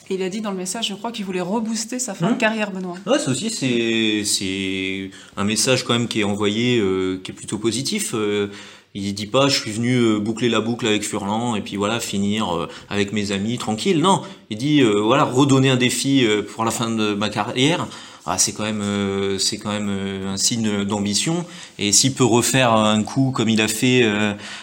Et 0.09 0.15
il 0.15 0.21
a 0.21 0.29
dit 0.29 0.41
dans 0.41 0.51
le 0.51 0.57
message, 0.57 0.89
je 0.89 0.93
crois, 0.93 1.11
qu'il 1.11 1.25
voulait 1.25 1.41
rebooster 1.41 1.99
sa 1.99 2.13
fin 2.13 2.29
mmh. 2.29 2.33
de 2.33 2.39
carrière, 2.39 2.71
Benoît. 2.71 2.97
Ouais, 3.07 3.19
ça 3.19 3.31
aussi, 3.31 3.49
c'est, 3.49 4.23
c'est 4.23 5.09
un 5.35 5.43
message 5.43 5.83
quand 5.83 5.93
même 5.93 6.07
qui 6.07 6.21
est 6.21 6.23
envoyé, 6.23 6.77
euh, 6.79 7.19
qui 7.23 7.31
est 7.31 7.33
plutôt 7.33 7.57
positif. 7.57 8.11
Euh, 8.13 8.51
il 8.97 9.13
dit 9.13 9.27
pas, 9.27 9.49
je 9.49 9.59
suis 9.59 9.71
venu 9.71 9.97
euh, 9.97 10.19
boucler 10.19 10.47
la 10.47 10.61
boucle 10.61 10.87
avec 10.87 11.03
Furlan 11.03 11.55
et 11.55 11.61
puis 11.61 11.75
voilà, 11.75 11.99
finir 11.99 12.55
euh, 12.55 12.69
avec 12.89 13.11
mes 13.11 13.33
amis 13.33 13.57
tranquille. 13.57 13.99
Non, 13.99 14.21
il 14.49 14.57
dit, 14.57 14.81
euh, 14.81 15.01
voilà, 15.01 15.25
redonner 15.25 15.69
un 15.69 15.75
défi 15.75 16.25
pour 16.53 16.63
la 16.63 16.71
fin 16.71 16.89
de 16.89 17.13
ma 17.13 17.29
carrière. 17.29 17.87
Ah, 18.25 18.37
c'est 18.39 18.53
quand 18.53 18.63
même, 18.63 19.37
c'est 19.37 19.57
quand 19.57 19.71
même 19.71 19.89
un 20.27 20.37
signe 20.37 20.83
d'ambition. 20.83 21.45
Et 21.77 21.91
s'il 21.91 22.13
peut 22.13 22.23
refaire 22.23 22.73
un 22.73 23.03
coup 23.03 23.31
comme 23.31 23.49
il 23.49 23.61
a 23.61 23.67
fait 23.67 24.03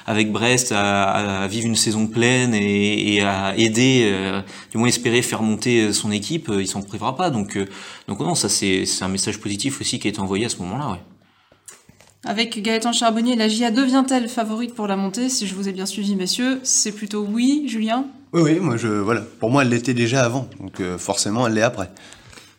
avec 0.05 0.33
Brest, 0.33 0.73
à, 0.73 1.43
à, 1.43 1.47
vivre 1.47 1.67
une 1.67 1.77
saison 1.77 2.09
pleine 2.09 2.55
et, 2.55 3.15
et 3.15 3.23
à 3.23 3.57
aider, 3.57 4.13
du 4.73 4.79
moins 4.79 4.89
espérer 4.89 5.23
faire 5.23 5.43
monter 5.43 5.93
son 5.93 6.11
équipe, 6.11 6.51
il 6.59 6.67
s'en 6.67 6.83
privera 6.83 7.15
pas. 7.17 7.31
Donc, 7.31 7.57
donc 8.09 8.19
non, 8.19 8.35
ça 8.35 8.49
c'est, 8.49 8.85
c'est 8.85 9.05
un 9.05 9.09
message 9.09 9.39
positif 9.39 9.81
aussi 9.81 10.01
qui 10.01 10.09
est 10.09 10.19
envoyé 10.19 10.47
à 10.47 10.49
ce 10.49 10.57
moment-là, 10.57 10.91
ouais. 10.91 11.01
Avec 12.25 12.63
Gaëtan 12.63 12.93
Charbonnier, 12.93 13.35
la 13.35 13.49
GIA 13.49 13.73
devient-elle 13.73 14.29
favorite 14.29 14.75
pour 14.77 14.87
la 14.87 14.95
montée? 14.95 15.29
Si 15.29 15.49
je 15.49 15.57
vous 15.57 15.69
ai 15.69 15.73
bien 15.73 15.87
suivi, 15.87 16.15
messieurs, 16.15 16.61
c'est 16.63 16.93
plutôt 16.93 17.27
oui, 17.29 17.65
Julien? 17.67 18.05
Oui, 18.33 18.43
oui, 18.43 18.61
moi 18.61 18.77
je, 18.77 18.87
voilà. 18.87 19.23
Pour 19.41 19.51
moi, 19.51 19.63
elle 19.63 19.71
l'était 19.71 19.93
déjà 19.93 20.25
avant, 20.25 20.49
donc 20.61 20.79
euh, 20.79 20.99
forcément, 20.99 21.49
elle 21.49 21.55
l'est 21.55 21.63
après. 21.63 21.91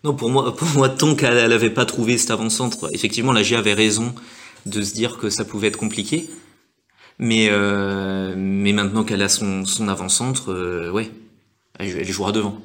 Non, 0.03 0.13
pour 0.13 0.29
moi, 0.29 0.55
pour 0.57 0.67
moi 0.69 0.89
tant 0.89 1.15
qu'elle 1.15 1.49
n'avait 1.49 1.69
pas 1.69 1.85
trouvé 1.85 2.17
cet 2.17 2.31
avant-centre, 2.31 2.89
effectivement, 2.93 3.31
la 3.31 3.43
GIA 3.43 3.59
avait 3.59 3.73
raison 3.73 4.13
de 4.65 4.81
se 4.81 4.93
dire 4.93 5.17
que 5.17 5.29
ça 5.29 5.45
pouvait 5.45 5.67
être 5.67 5.77
compliqué. 5.77 6.29
Mais, 7.19 7.49
euh, 7.51 8.33
mais 8.35 8.73
maintenant 8.73 9.03
qu'elle 9.03 9.21
a 9.21 9.29
son, 9.29 9.65
son 9.65 9.87
avant-centre, 9.87 10.51
euh, 10.51 10.89
ouais, 10.89 11.11
elle, 11.77 11.97
elle 11.99 12.11
jouera 12.11 12.31
devant. 12.31 12.59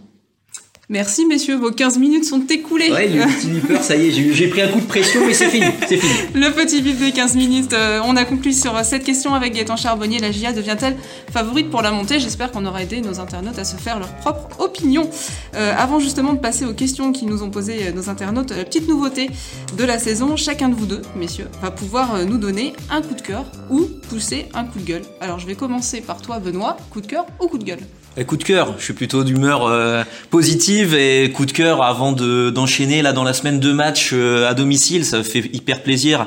Merci 0.91 1.27
messieurs, 1.27 1.57
vos 1.57 1.71
15 1.71 1.99
minutes 1.99 2.25
sont 2.25 2.47
écoulées. 2.47 2.91
Ouais, 2.91 3.09
le 3.09 3.21
petit 3.27 3.49
beeper, 3.49 3.83
ça 3.85 3.95
y 3.95 4.09
est, 4.09 4.11
j'ai 4.11 4.49
pris 4.49 4.63
un 4.63 4.69
coup 4.69 4.81
de 4.81 4.87
pression, 4.87 5.21
mais 5.27 5.35
c'est 5.35 5.51
fini, 5.51 5.67
c'est 5.87 5.99
fini. 5.99 6.13
Le 6.35 6.51
petit 6.51 6.81
bip 6.81 6.99
des 6.99 7.13
15 7.13 7.37
minutes, 7.37 7.75
euh, 7.75 8.01
on 8.07 8.17
a 8.17 8.25
conclu 8.25 8.55
sur 8.55 8.75
cette 8.87 9.05
question 9.05 9.35
avec 9.35 9.53
Gaëtan 9.53 9.77
Charbonnier. 9.77 10.19
La 10.19 10.33
GIA 10.33 10.55
devient-elle 10.55 10.97
favorite 11.31 11.69
pour 11.69 11.83
la 11.83 11.91
montée? 11.91 12.19
J'espère 12.21 12.51
qu'on 12.53 12.65
aura 12.65 12.83
aidé 12.83 13.03
nos 13.03 13.21
internautes 13.21 13.59
à 13.59 13.65
se 13.65 13.77
faire 13.77 13.99
leur 13.99 14.15
propre 14.17 14.61
opinion. 14.61 15.11
Euh, 15.55 15.75
avant 15.77 15.99
justement 15.99 16.33
de 16.33 16.39
passer 16.39 16.65
aux 16.65 16.73
questions 16.73 17.13
qui 17.13 17.27
nous 17.27 17.43
ont 17.43 17.51
posées 17.51 17.93
nos 17.93 18.09
internautes, 18.09 18.51
la 18.57 18.65
petite 18.65 18.89
nouveauté 18.89 19.29
de 19.77 19.85
la 19.85 19.99
saison, 19.99 20.37
chacun 20.37 20.71
de 20.71 20.75
vous 20.75 20.87
deux, 20.87 21.03
messieurs, 21.17 21.49
va 21.61 21.71
pouvoir 21.71 22.25
nous 22.25 22.39
donner 22.39 22.73
un 22.91 23.03
coup 23.03 23.15
de 23.15 23.21
cœur 23.21 23.45
ou 23.69 23.83
pousser 24.09 24.47
un 24.55 24.65
coup 24.65 24.79
de 24.79 24.87
gueule. 24.87 25.03
Alors 25.21 25.39
je 25.39 25.47
vais 25.47 25.55
commencer 25.55 26.01
par 26.01 26.23
toi 26.23 26.39
Benoît, 26.39 26.79
coup 26.89 27.03
de 27.03 27.07
cœur 27.07 27.27
ou 27.43 27.49
coup 27.49 27.59
de 27.59 27.65
gueule? 27.65 27.81
Coup 28.27 28.37
de 28.37 28.45
cœur, 28.45 28.75
je 28.79 28.85
suis 28.85 28.95
plutôt 28.95 29.23
d'humeur 29.23 29.67
euh, 29.67 30.03
positive 30.31 30.95
et 30.95 31.31
coup 31.31 31.47
de 31.47 31.53
cœur 31.53 31.83
avant 31.83 32.11
de 32.11 32.51
d'enchaîner 32.51 33.01
là 33.01 33.13
dans 33.13 33.23
la 33.23 33.33
semaine 33.33 33.61
deux 33.61 33.73
matchs 33.73 34.11
euh, 34.13 34.49
à 34.49 34.55
domicile, 34.55 35.05
ça 35.05 35.23
fait 35.23 35.49
hyper 35.53 35.83
plaisir 35.83 36.27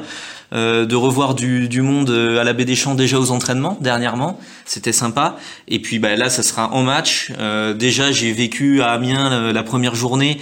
euh, 0.54 0.86
de 0.86 0.96
revoir 0.96 1.36
du, 1.36 1.68
du 1.68 1.82
monde 1.82 2.10
à 2.10 2.44
la 2.46 2.54
Baie 2.54 2.64
des 2.64 2.76
Champs 2.76 2.96
déjà 2.96 3.20
aux 3.20 3.32
entraînements 3.32 3.78
dernièrement, 3.82 4.40
c'était 4.66 4.94
sympa. 4.94 5.36
Et 5.68 5.80
puis 5.80 6.00
bah, 6.00 6.16
là, 6.16 6.30
ça 6.30 6.44
sera 6.44 6.72
en 6.72 6.84
match. 6.84 7.32
déjà, 7.78 8.12
j'ai 8.12 8.32
vécu 8.32 8.82
à 8.82 8.92
Amiens 8.92 9.52
la 9.52 9.64
première 9.64 9.96
journée. 9.96 10.40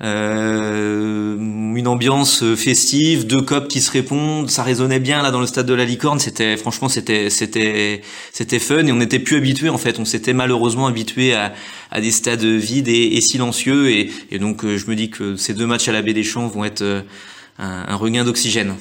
Euh, 0.00 1.36
une 1.36 1.88
ambiance 1.88 2.44
festive, 2.54 3.26
deux 3.26 3.42
copes 3.42 3.66
qui 3.66 3.80
se 3.80 3.90
répondent, 3.90 4.48
ça 4.48 4.62
résonnait 4.62 5.00
bien 5.00 5.22
là 5.22 5.30
dans 5.32 5.40
le 5.40 5.46
stade 5.46 5.66
de 5.66 5.74
la 5.74 5.84
Licorne. 5.84 6.20
C'était 6.20 6.56
franchement 6.56 6.88
c'était 6.88 7.30
c'était 7.30 8.02
c'était 8.32 8.58
fun 8.58 8.86
et 8.86 8.92
on 8.92 8.96
n'était 8.96 9.18
plus 9.18 9.36
habitué 9.36 9.68
en 9.68 9.78
fait. 9.78 9.98
On 9.98 10.04
s'était 10.04 10.32
malheureusement 10.32 10.86
habitué 10.86 11.34
à, 11.34 11.52
à 11.90 12.00
des 12.00 12.12
stades 12.12 12.44
vides 12.44 12.88
et, 12.88 13.20
silencieux 13.20 13.90
et, 13.90 14.10
et, 14.30 14.38
donc 14.38 14.64
je 14.64 14.86
me 14.86 14.94
dis 14.94 15.10
que 15.10 15.36
ces 15.36 15.54
deux 15.54 15.66
matchs 15.66 15.88
à 15.88 15.92
la 15.92 16.02
Baie 16.02 16.14
des 16.14 16.24
Champs 16.24 16.46
vont 16.46 16.64
être 16.64 16.82
un, 16.82 17.84
un 17.88 17.96
regain 17.96 18.24
d'oxygène. 18.24 18.74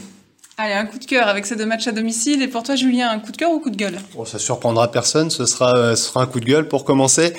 Allez, 0.59 0.73
un 0.73 0.87
coup 0.87 0.97
de 0.97 1.05
cœur 1.05 1.27
avec 1.27 1.45
ces 1.45 1.55
deux 1.55 1.67
matchs 1.67 1.85
à 1.85 1.91
domicile. 1.91 2.41
Et 2.41 2.47
pour 2.47 2.63
toi, 2.63 2.75
Julien, 2.75 3.11
un 3.11 3.19
coup 3.19 3.31
de 3.31 3.37
cœur 3.37 3.51
ou 3.51 3.59
coup 3.59 3.69
de 3.69 3.75
gueule? 3.75 3.99
Bon, 4.15 4.25
Ça 4.25 4.39
surprendra 4.39 4.89
personne. 4.89 5.29
Ce 5.29 5.45
sera, 5.45 5.95
ce 5.95 6.07
sera 6.07 6.23
un 6.23 6.25
coup 6.25 6.39
de 6.39 6.45
gueule 6.45 6.67
pour 6.67 6.83
commencer. 6.83 7.33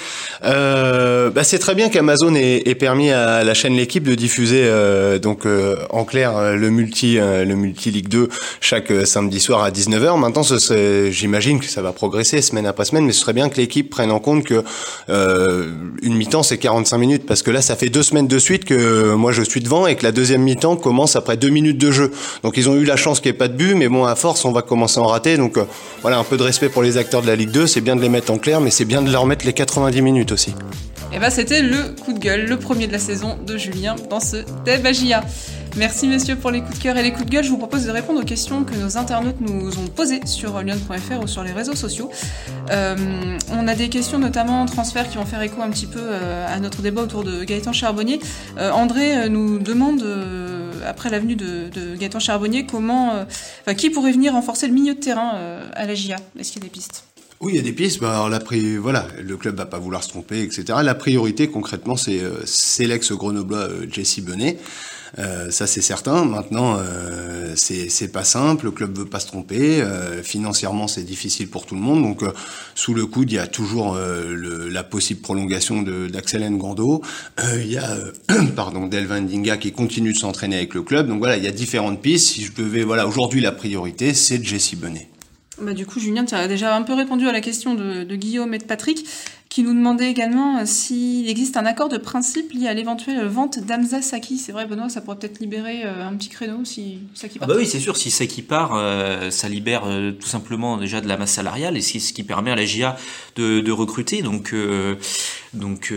Euh, 0.45 1.29
bah, 1.29 1.43
c'est 1.43 1.59
très 1.59 1.75
bien 1.75 1.89
qu'Amazon 1.89 2.37
ait, 2.37 2.63
ait, 2.65 2.77
permis 2.77 3.11
à 3.11 3.43
la 3.43 3.55
chaîne 3.55 3.75
L'équipe 3.75 4.05
de 4.05 4.15
diffuser 4.15 4.63
euh, 4.63 5.19
donc 5.19 5.47
euh, 5.47 5.79
en 5.91 6.05
clair 6.05 6.55
le 6.55 6.71
multi, 6.71 7.17
le 7.17 7.55
multi 7.57 7.91
Ligue 7.91 8.09
2 8.09 8.29
chaque 8.61 8.93
samedi 9.05 9.41
soir 9.41 9.65
à 9.65 9.73
19h. 9.73 10.17
Maintenant, 10.17 10.43
j'imagine 11.11 11.59
que 11.59 11.67
ça 11.67 11.83
va 11.83 11.91
progresser 11.91 12.41
semaine 12.41 12.67
après 12.67 12.85
semaine, 12.85 13.05
mais 13.05 13.13
ce 13.13 13.23
serait 13.23 13.33
bien 13.33 13.49
que 13.49 13.57
l'équipe 13.57 13.91
prenne 13.91 14.13
en 14.13 14.21
compte 14.21 14.45
que 14.45 14.63
une 15.09 16.15
mi-temps 16.15 16.45
c'est 16.45 16.59
45 16.59 16.99
minutes 16.99 17.27
parce 17.27 17.43
que 17.43 17.51
là, 17.51 17.63
ça 17.63 17.75
fait 17.75 17.89
deux 17.89 18.05
semaines 18.05 18.29
de 18.29 18.39
suite 18.39 18.65
que 18.65 19.13
moi 19.15 19.33
je 19.33 19.43
suis 19.43 19.61
devant 19.61 19.89
et 19.89 19.97
que 19.97 20.05
la 20.05 20.13
deuxième 20.13 20.43
mi-temps 20.43 20.77
commence 20.77 21.17
après 21.17 21.37
deux 21.37 21.51
minutes 21.51 21.79
de 21.79 21.91
jeu. 21.91 22.13
Donc 22.45 22.57
ils 22.57 22.69
ont 22.69 22.77
eu 22.77 22.85
la 22.85 22.95
chance 22.95 23.08
qu'il 23.15 23.31
n'y 23.31 23.37
ait 23.37 23.39
pas 23.39 23.49
de 23.49 23.55
but, 23.55 23.75
mais 23.75 23.89
bon, 23.89 24.05
à 24.05 24.15
force, 24.15 24.45
on 24.45 24.53
va 24.53 24.63
commencer 24.63 25.01
à 25.01 25.03
en 25.03 25.07
rater. 25.07 25.37
Donc 25.37 25.57
euh, 25.57 25.65
voilà, 26.03 26.19
un 26.19 26.25
peu 26.25 26.37
de 26.37 26.43
respect 26.43 26.69
pour 26.69 26.83
les 26.83 26.97
acteurs 26.97 27.23
de 27.23 27.27
la 27.27 27.37
Ligue 27.37 27.51
2. 27.51 27.67
C'est 27.67 27.81
bien 27.81 27.97
de 27.97 28.01
les 28.01 28.09
mettre 28.09 28.33
en 28.33 28.39
clair, 28.39 28.61
mais 28.61 28.71
c'est 28.71 28.85
bien 28.85 29.03
de 29.03 29.11
leur 29.11 29.27
mettre 29.27 29.47
les 29.47 29.53
90 29.53 30.03
minutes 30.03 30.33
aussi. 30.33 30.55
Et 31.13 31.19
bah, 31.19 31.31
c'était 31.31 31.63
le 31.63 31.95
coup 32.03 32.13
de 32.13 32.19
gueule, 32.19 32.47
le 32.47 32.59
premier 32.59 32.87
de 32.87 32.93
la 32.93 32.99
saison 32.99 33.39
de 33.47 33.57
Julien 33.57 33.97
dans 34.11 34.21
ce 34.21 34.37
Debagia. 34.65 35.25
Merci 35.77 36.09
messieurs 36.09 36.37
pour 36.37 36.51
les 36.51 36.61
coups 36.61 36.79
de 36.79 36.83
cœur 36.83 36.97
et 36.97 37.03
les 37.03 37.13
coups 37.13 37.27
de 37.27 37.31
gueule. 37.31 37.45
Je 37.45 37.51
vous 37.51 37.59
propose 37.59 37.87
de 37.87 37.91
répondre 37.91 38.21
aux 38.21 38.25
questions 38.25 38.65
que 38.65 38.75
nos 38.75 38.97
internautes 38.97 39.41
nous 39.41 39.79
ont 39.79 39.87
posées 39.87 40.21
sur 40.27 40.61
lyon.fr 40.61 41.23
ou 41.23 41.27
sur 41.27 41.45
les 41.45 41.53
réseaux 41.53 41.77
sociaux. 41.77 42.11
Euh, 42.71 43.39
on 43.53 43.69
a 43.69 43.75
des 43.75 43.89
questions 43.89 44.19
notamment 44.19 44.67
transferts 44.67 45.09
qui 45.09 45.19
vont 45.19 45.25
faire 45.25 45.41
écho 45.41 45.63
un 45.63 45.71
petit 45.71 45.87
peu 45.87 46.01
euh, 46.01 46.47
à 46.53 46.59
notre 46.59 46.83
débat 46.83 47.03
autour 47.03 47.23
de 47.23 47.45
Gaëtan 47.45 47.73
Charbonnier. 47.73 48.19
Euh, 48.59 48.71
André 48.73 49.29
nous 49.29 49.59
demande, 49.59 50.03
euh, 50.03 50.73
après 50.87 51.11
l'avenue 51.11 51.37
de, 51.37 51.69
de, 51.69 51.95
Gaëtan 51.97 52.21
Charbonnier, 52.21 52.67
comment, 52.67 53.13
enfin, 53.61 53.75
qui 53.75 53.91
pourrait 53.91 54.13
venir 54.13 54.33
renforcer 54.33 54.67
le 54.67 54.75
milieu 54.75 54.95
de 54.95 55.01
terrain 55.01 55.33
à 55.75 55.87
la 55.87 55.95
GIA 55.95 56.17
Est-ce 56.39 56.53
qu'il 56.53 56.63
y 56.63 56.65
a 56.65 56.69
des 56.69 56.73
pistes? 56.73 57.08
Oui, 57.41 57.53
il 57.53 57.57
y 57.57 57.59
a 57.61 57.63
des 57.63 57.73
pistes. 57.73 58.03
Alors, 58.03 58.29
la 58.29 58.41
pri... 58.41 58.77
voilà, 58.77 59.07
le 59.23 59.37
club 59.37 59.57
va 59.57 59.67
pas 59.67 59.79
vouloir 59.79 60.03
se 60.03 60.09
tromper, 60.09 60.43
etc. 60.43 60.65
La 60.83 60.95
priorité, 60.95 61.49
concrètement, 61.49 61.97
c'est 61.97 62.21
c'est 62.45 62.87
l'ex-grenoblois 62.87 63.69
Jesse 63.91 64.21
Benet. 64.21 64.59
Euh, 65.19 65.51
ça 65.51 65.67
c'est 65.67 65.81
certain. 65.81 66.25
Maintenant, 66.25 66.77
euh, 66.79 67.55
c'est 67.57 68.13
pas 68.13 68.25
simple. 68.25 68.67
Le 68.67 68.71
club 68.71 68.97
veut 68.97 69.07
pas 69.07 69.21
se 69.21 69.27
tromper. 69.27 69.81
Euh, 69.81 70.23
financièrement, 70.23 70.89
c'est 70.89 71.05
difficile 71.05 71.49
pour 71.49 71.67
tout 71.67 71.75
le 71.75 71.81
monde. 71.81 72.03
Donc, 72.03 72.23
euh, 72.23 72.33
sous 72.75 72.95
le 72.95 73.07
coude, 73.07 73.31
il 73.31 73.37
y 73.37 73.39
a 73.39 73.47
toujours 73.47 73.95
euh, 73.95 74.35
le, 74.35 74.69
la 74.69 74.85
possible 74.85 75.21
prolongation 75.21 75.83
d'Axel 75.83 76.49
Ngando. 76.51 77.03
il 77.57 77.71
y 77.71 77.79
a, 77.79 77.97
pardon, 78.57 78.87
Delvin 78.87 79.23
Dinga 79.23 79.57
qui 79.57 79.73
continue 79.73 80.13
de 80.13 80.19
s'entraîner 80.19 80.57
avec 80.57 80.75
le 80.75 80.83
club. 80.83 81.09
Donc 81.09 81.19
voilà, 81.19 81.37
il 81.37 81.45
y 81.45 81.49
a 81.49 81.53
différentes 81.53 82.01
pistes. 82.01 82.29
Si 82.29 82.45
je 82.45 82.53
devais, 82.53 82.85
voilà, 82.85 83.07
aujourd'hui 83.07 83.41
la 83.41 83.53
priorité, 83.53 84.15
c'est 84.15 84.43
Jesse 84.45 84.75
Benet. 84.75 85.09
Bah, 85.61 85.73
du 85.73 85.87
coup, 85.87 85.99
Julien, 85.99 86.25
tu 86.25 86.35
as 86.35 86.47
déjà 86.47 86.77
un 86.77 86.83
peu 86.83 86.95
répondu 86.95 87.29
à 87.29 87.33
la 87.33 87.41
question 87.41 87.75
de, 87.75 88.05
de 88.05 88.17
Guillaume 88.17 88.55
et 88.55 88.59
de 88.59 88.65
Patrick 88.65 89.07
qui 89.49 89.63
nous 89.63 89.73
demandait 89.73 90.11
également 90.11 90.59
euh, 90.59 90.67
s'il 90.67 91.29
existe 91.29 91.57
un 91.57 91.65
accord 91.65 91.89
de 91.89 91.97
principe 91.97 92.53
lié 92.53 92.69
à 92.69 92.75
l'éventuelle 92.75 93.27
vente 93.27 93.59
d'Amza 93.59 94.03
Saki. 94.03 94.37
C'est 94.37 94.53
vrai, 94.53 94.67
Benoît, 94.67 94.91
ça 94.91 95.01
pourrait 95.01 95.17
peut-être 95.19 95.41
libérer 95.41 95.85
euh, 95.85 96.07
un 96.07 96.15
petit 96.17 96.29
créneau 96.29 96.65
si 96.65 96.99
Saki 97.15 97.39
Ah 97.39 97.41
part. 97.41 97.49
bah 97.49 97.55
oui, 97.59 97.67
c'est 97.67 97.81
sûr, 97.81 97.97
si 97.97 98.11
Saki 98.11 98.43
part, 98.43 98.73
euh, 98.75 99.31
ça 99.31 99.49
libère 99.49 99.85
tout 100.21 100.29
simplement 100.29 100.77
déjà 100.77 101.01
de 101.01 101.09
la 101.09 101.17
masse 101.17 101.33
salariale 101.33 101.77
et 101.77 101.81
c'est 101.81 101.99
ce 101.99 102.13
qui 102.13 102.25
permet 102.25 102.51
à 102.51 102.57
la 102.57 102.67
GIA 102.67 102.97
de, 103.37 103.71
recruter. 103.71 104.23
Donc, 104.23 104.55
donc 105.55 105.93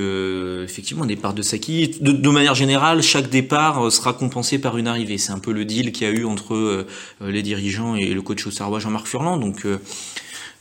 effectivement, 0.64 1.04
un 1.04 1.08
départ 1.08 1.34
de 1.34 1.42
Saki. 1.42 1.98
De, 2.00 2.30
manière 2.30 2.56
générale, 2.56 3.02
chaque 3.02 3.30
départ 3.30 3.92
sera 3.92 4.14
compensé 4.14 4.60
par 4.60 4.78
une 4.78 4.88
arrivée. 4.88 5.18
C'est 5.18 5.32
un 5.32 5.40
peu 5.40 5.52
le 5.52 5.66
deal 5.66 5.92
qu'il 5.92 6.08
y 6.08 6.10
a 6.10 6.14
eu 6.14 6.26
entre 6.26 6.86
les 7.22 7.42
dirigeants 7.42 7.96
et 7.96 8.14
le 8.14 8.22
coach 8.22 8.46
au 8.46 8.80
Jean-Marc 8.80 9.08
Furlan. 9.08 9.38
Donc 9.38 9.66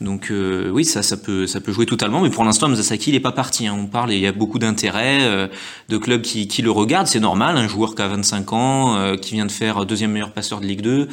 donc 0.01 0.31
euh, 0.31 0.69
oui, 0.71 0.83
ça, 0.83 1.03
ça 1.03 1.15
peut, 1.15 1.47
ça 1.47 1.61
peut 1.61 1.71
jouer 1.71 1.85
totalement. 1.85 2.21
Mais 2.21 2.29
pour 2.29 2.43
l'instant, 2.43 2.67
Mzasaki, 2.67 3.11
il 3.11 3.15
est 3.15 3.21
pas 3.21 3.31
parti. 3.31 3.67
Hein. 3.67 3.77
On 3.79 3.85
parle, 3.85 4.11
et 4.11 4.15
il 4.15 4.21
y 4.21 4.27
a 4.27 4.31
beaucoup 4.31 4.59
d'intérêt 4.59 5.19
euh, 5.21 5.47
de 5.89 5.97
clubs 5.97 6.21
qui, 6.21 6.47
qui 6.47 6.61
le 6.61 6.71
regardent. 6.71 7.07
C'est 7.07 7.19
normal, 7.19 7.55
un 7.57 7.67
joueur 7.67 7.95
qui 7.95 8.01
a 8.01 8.07
25 8.07 8.53
ans, 8.53 8.95
euh, 8.97 9.15
qui 9.15 9.35
vient 9.35 9.45
de 9.45 9.51
faire 9.51 9.85
deuxième 9.85 10.11
meilleur 10.11 10.31
passeur 10.31 10.59
de 10.59 10.65
Ligue 10.65 10.81
2. 10.81 11.07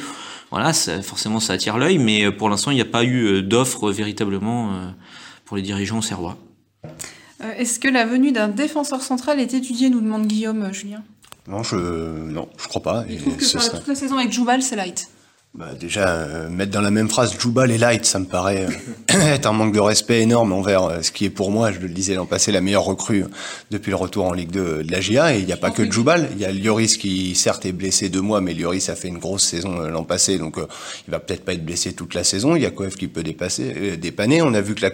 Voilà, 0.51 0.73
ça, 0.73 1.01
forcément, 1.01 1.39
ça 1.39 1.53
attire 1.53 1.77
l'œil. 1.77 1.99
Mais 1.99 2.31
pour 2.31 2.49
l'instant, 2.49 2.71
il 2.71 2.75
n'y 2.75 2.81
a 2.81 2.85
pas 2.85 3.03
eu 3.03 3.43
d'offre 3.43 3.91
véritablement 3.91 4.71
euh, 4.73 4.89
pour 5.45 5.55
les 5.55 5.63
dirigeants 5.63 6.01
serrois. 6.01 6.37
Euh, 7.43 7.53
Est-ce 7.57 7.79
que 7.79 7.87
la 7.87 8.05
venue 8.05 8.31
d'un 8.31 8.47
défenseur 8.47 9.01
central 9.01 9.39
est 9.39 9.53
étudiée, 9.53 9.89
nous 9.89 10.01
demande 10.01 10.27
Guillaume, 10.27 10.73
Julien? 10.73 11.03
Non, 11.47 11.63
je, 11.63 11.75
non, 11.75 12.49
je 12.57 12.67
crois 12.67 12.81
pas. 12.81 13.05
Il 13.09 13.19
trouve 13.19 13.37
que 13.37 13.77
toute 13.77 13.87
la 13.87 13.95
saison 13.95 14.17
avec 14.17 14.31
Joubal, 14.31 14.61
c'est 14.61 14.75
light. 14.75 15.09
Bah, 15.55 15.73
déjà, 15.77 16.07
euh, 16.09 16.47
mettre 16.47 16.71
dans 16.71 16.79
la 16.79 16.91
même 16.91 17.09
phrase 17.09 17.35
Jubal 17.37 17.71
et 17.71 17.79
Light, 17.79 18.05
ça 18.05 18.19
me 18.19 18.25
paraît 18.25 18.67
euh, 18.67 19.17
être 19.33 19.47
un 19.47 19.51
manque 19.51 19.73
de 19.73 19.79
respect 19.79 20.21
énorme 20.21 20.53
envers 20.53 20.83
euh, 20.83 21.01
ce 21.01 21.11
qui 21.11 21.25
est 21.25 21.31
pour 21.31 21.49
moi, 21.49 21.71
je 21.71 21.79
le 21.79 21.89
disais 21.89 22.13
l'an 22.13 22.27
passé, 22.27 22.51
la 22.51 22.61
meilleure 22.61 22.83
recrue 22.83 23.25
depuis 23.71 23.89
le 23.89 23.95
retour 23.95 24.25
en 24.25 24.33
Ligue 24.33 24.51
2 24.51 24.83
de 24.83 24.91
la 24.91 25.01
GIA. 25.01 25.35
Et 25.35 25.39
il 25.39 25.45
n'y 25.47 25.51
a 25.51 25.57
pas 25.57 25.71
que 25.71 25.91
Jubal, 25.91 26.29
il 26.33 26.39
y 26.39 26.45
a 26.45 26.51
Lloris 26.51 26.97
qui 26.97 27.33
certes 27.33 27.65
est 27.65 27.71
blessé 27.71 28.09
deux 28.09 28.21
mois, 28.21 28.41
mais 28.41 28.53
Lloris 28.53 28.89
a 28.89 28.95
fait 28.95 29.07
une 29.07 29.17
grosse 29.17 29.43
saison 29.43 29.79
l'an 29.79 30.03
passé, 30.03 30.37
donc 30.37 30.59
euh, 30.59 30.67
il 31.07 31.11
va 31.11 31.19
peut-être 31.19 31.43
pas 31.43 31.53
être 31.53 31.65
blessé 31.65 31.93
toute 31.93 32.13
la 32.13 32.23
saison. 32.23 32.55
Il 32.55 32.61
y 32.61 32.67
a 32.67 32.71
Koef 32.71 32.95
qui 32.95 33.07
peut 33.07 33.23
dépasser, 33.23 33.73
euh, 33.75 33.95
dépanner. 33.97 34.43
On 34.43 34.53
a 34.53 34.61
vu 34.61 34.75
que 34.75 34.81
la 34.81 34.91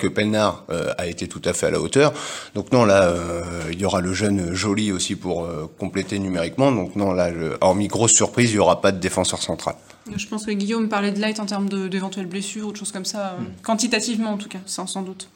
euh, 0.69 0.93
a 0.97 1.05
été 1.05 1.27
tout 1.27 1.41
à 1.43 1.51
fait 1.51 1.65
à 1.65 1.71
la 1.71 1.81
hauteur. 1.81 2.13
Donc 2.55 2.71
non, 2.71 2.85
là, 2.85 3.09
euh, 3.09 3.41
il 3.73 3.79
y 3.79 3.85
aura 3.85 3.99
le 3.99 4.13
jeune 4.13 4.53
Joly 4.53 4.93
aussi 4.93 5.17
pour 5.17 5.43
euh, 5.43 5.69
compléter 5.77 6.17
numériquement. 6.17 6.71
Donc 6.71 6.95
non, 6.95 7.11
là, 7.11 7.29
je- 7.33 7.57
hormis 7.59 7.89
grosse 7.89 8.13
surprise, 8.13 8.51
il 8.51 8.55
y 8.55 8.59
aura 8.59 8.79
pas 8.79 8.93
de 8.93 8.99
défenseur 8.99 9.41
central. 9.43 9.75
Je 10.15 10.27
pense 10.27 10.45
que 10.45 10.51
Guillaume 10.51 10.87
parlait 10.89 11.11
de 11.11 11.19
light 11.19 11.39
en 11.39 11.45
termes 11.45 11.69
de- 11.69 11.87
d'éventuelles 11.87 12.27
blessures 12.27 12.67
ou 12.67 12.71
de 12.71 12.77
choses 12.77 12.91
comme 12.91 13.05
ça, 13.05 13.37
euh, 13.39 13.43
quantitativement 13.63 14.31
en 14.33 14.37
tout 14.37 14.49
cas, 14.49 14.59
sans, 14.65 14.85
sans 14.87 15.01
doute. 15.01 15.29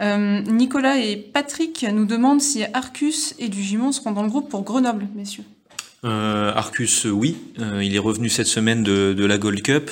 Euh, 0.00 0.40
Nicolas 0.42 0.98
et 0.98 1.16
Patrick 1.16 1.86
nous 1.92 2.04
demandent 2.04 2.40
si 2.40 2.64
Arcus 2.74 3.34
et 3.38 3.48
du 3.48 3.62
Gimon 3.62 3.92
seront 3.92 4.10
dans 4.12 4.22
le 4.24 4.28
groupe 4.28 4.48
pour 4.50 4.62
Grenoble, 4.64 5.06
messieurs. 5.14 5.44
Euh, 6.04 6.52
Arcus, 6.54 7.06
oui, 7.06 7.36
Euh, 7.60 7.82
il 7.82 7.94
est 7.94 7.98
revenu 8.00 8.28
cette 8.28 8.46
semaine 8.48 8.82
de, 8.82 9.14
de 9.14 9.24
la 9.24 9.38
Gold 9.38 9.62
Cup 9.62 9.90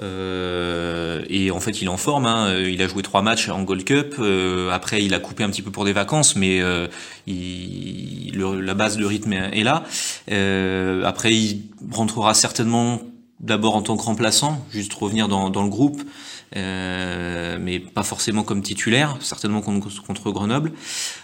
euh, 0.00 1.22
et 1.28 1.52
en 1.52 1.60
fait 1.60 1.80
il 1.80 1.84
est 1.84 1.88
en 1.88 1.96
forme. 1.96 2.26
Hein. 2.26 2.58
Il 2.58 2.82
a 2.82 2.88
joué 2.88 3.02
trois 3.02 3.22
matchs 3.22 3.48
en 3.48 3.62
Gold 3.62 3.84
Cup. 3.84 4.16
Euh, 4.18 4.70
après 4.70 5.04
il 5.04 5.14
a 5.14 5.20
coupé 5.20 5.44
un 5.44 5.50
petit 5.50 5.62
peu 5.62 5.70
pour 5.70 5.84
des 5.84 5.92
vacances, 5.92 6.34
mais 6.34 6.60
euh, 6.60 6.88
il, 7.28 8.32
le- 8.34 8.60
la 8.60 8.74
base 8.74 8.96
de 8.96 9.04
rythme 9.04 9.32
est 9.34 9.62
là. 9.62 9.84
Euh, 10.32 11.04
après 11.04 11.32
il 11.34 11.62
rentrera 11.92 12.34
certainement 12.34 13.00
d'abord 13.42 13.76
en 13.76 13.82
tant 13.82 13.96
que 13.96 14.02
remplaçant, 14.02 14.64
juste 14.70 14.94
revenir 14.94 15.28
dans, 15.28 15.50
dans 15.50 15.62
le 15.62 15.68
groupe, 15.68 16.02
euh, 16.56 17.58
mais 17.60 17.78
pas 17.80 18.02
forcément 18.02 18.42
comme 18.42 18.62
titulaire, 18.62 19.16
certainement 19.20 19.60
contre, 19.60 20.30
Grenoble. 20.30 20.72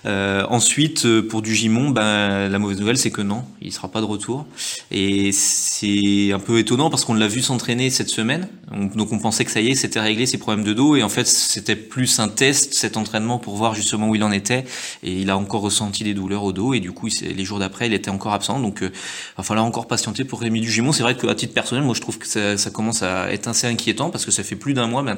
Euh, 0.06 0.44
ensuite, 0.48 1.04
euh, 1.06 1.22
pour 1.26 1.42
Dugimon, 1.42 1.90
ben, 1.90 2.48
la 2.48 2.58
mauvaise 2.58 2.78
nouvelle, 2.78 2.98
c'est 2.98 3.10
que 3.10 3.22
non, 3.22 3.44
il 3.60 3.72
sera 3.72 3.88
pas 3.88 4.00
de 4.00 4.06
retour. 4.06 4.46
Et 4.90 5.30
c'est 5.32 6.32
un 6.32 6.38
peu 6.38 6.58
étonnant 6.58 6.90
parce 6.90 7.04
qu'on 7.04 7.14
l'a 7.14 7.28
vu 7.28 7.42
s'entraîner 7.42 7.90
cette 7.90 8.08
semaine. 8.08 8.48
On- 8.72 8.86
donc 8.86 9.12
on 9.12 9.18
pensait 9.18 9.44
que 9.44 9.50
ça 9.50 9.60
y 9.60 9.68
est, 9.70 9.74
c'était 9.74 10.00
réglé 10.00 10.26
ses 10.26 10.38
problèmes 10.38 10.64
de 10.64 10.72
dos. 10.72 10.96
Et 10.96 11.02
en 11.02 11.08
fait, 11.08 11.26
c'était 11.26 11.76
plus 11.76 12.18
un 12.20 12.28
test, 12.28 12.74
cet 12.74 12.96
entraînement, 12.96 13.38
pour 13.38 13.56
voir 13.56 13.74
justement 13.74 14.08
où 14.08 14.14
il 14.14 14.22
en 14.24 14.32
était. 14.32 14.64
Et 15.02 15.12
il 15.20 15.30
a 15.30 15.36
encore 15.36 15.60
ressenti 15.62 16.04
des 16.04 16.14
douleurs 16.14 16.44
au 16.44 16.52
dos. 16.52 16.74
Et 16.74 16.80
du 16.80 16.92
coup, 16.92 17.08
il 17.08 17.36
les 17.36 17.44
jours 17.44 17.58
d'après, 17.58 17.86
il 17.86 17.92
était 17.94 18.10
encore 18.10 18.32
absent. 18.32 18.60
Donc, 18.60 18.82
euh, 18.82 18.90
va 19.36 19.42
falloir 19.44 19.64
encore 19.66 19.86
patienter 19.86 20.24
pour 20.24 20.40
Rémi 20.40 20.60
Dugimon. 20.60 20.92
C'est 20.92 21.02
vrai 21.02 21.16
qu'à 21.16 21.34
titre 21.34 21.52
personnel, 21.54 21.84
moi, 21.84 21.94
je 21.94 22.00
trouve 22.00 22.18
que 22.18 22.26
ça, 22.26 22.56
ça 22.56 22.70
commence 22.70 23.02
à 23.02 23.32
être 23.32 23.48
assez 23.48 23.66
inquiétant 23.66 24.10
parce 24.10 24.24
que 24.24 24.30
ça 24.30 24.42
fait 24.42 24.56
plus 24.56 24.74
d'un 24.74 24.86
mois 24.86 25.02
maintenant. 25.02 25.17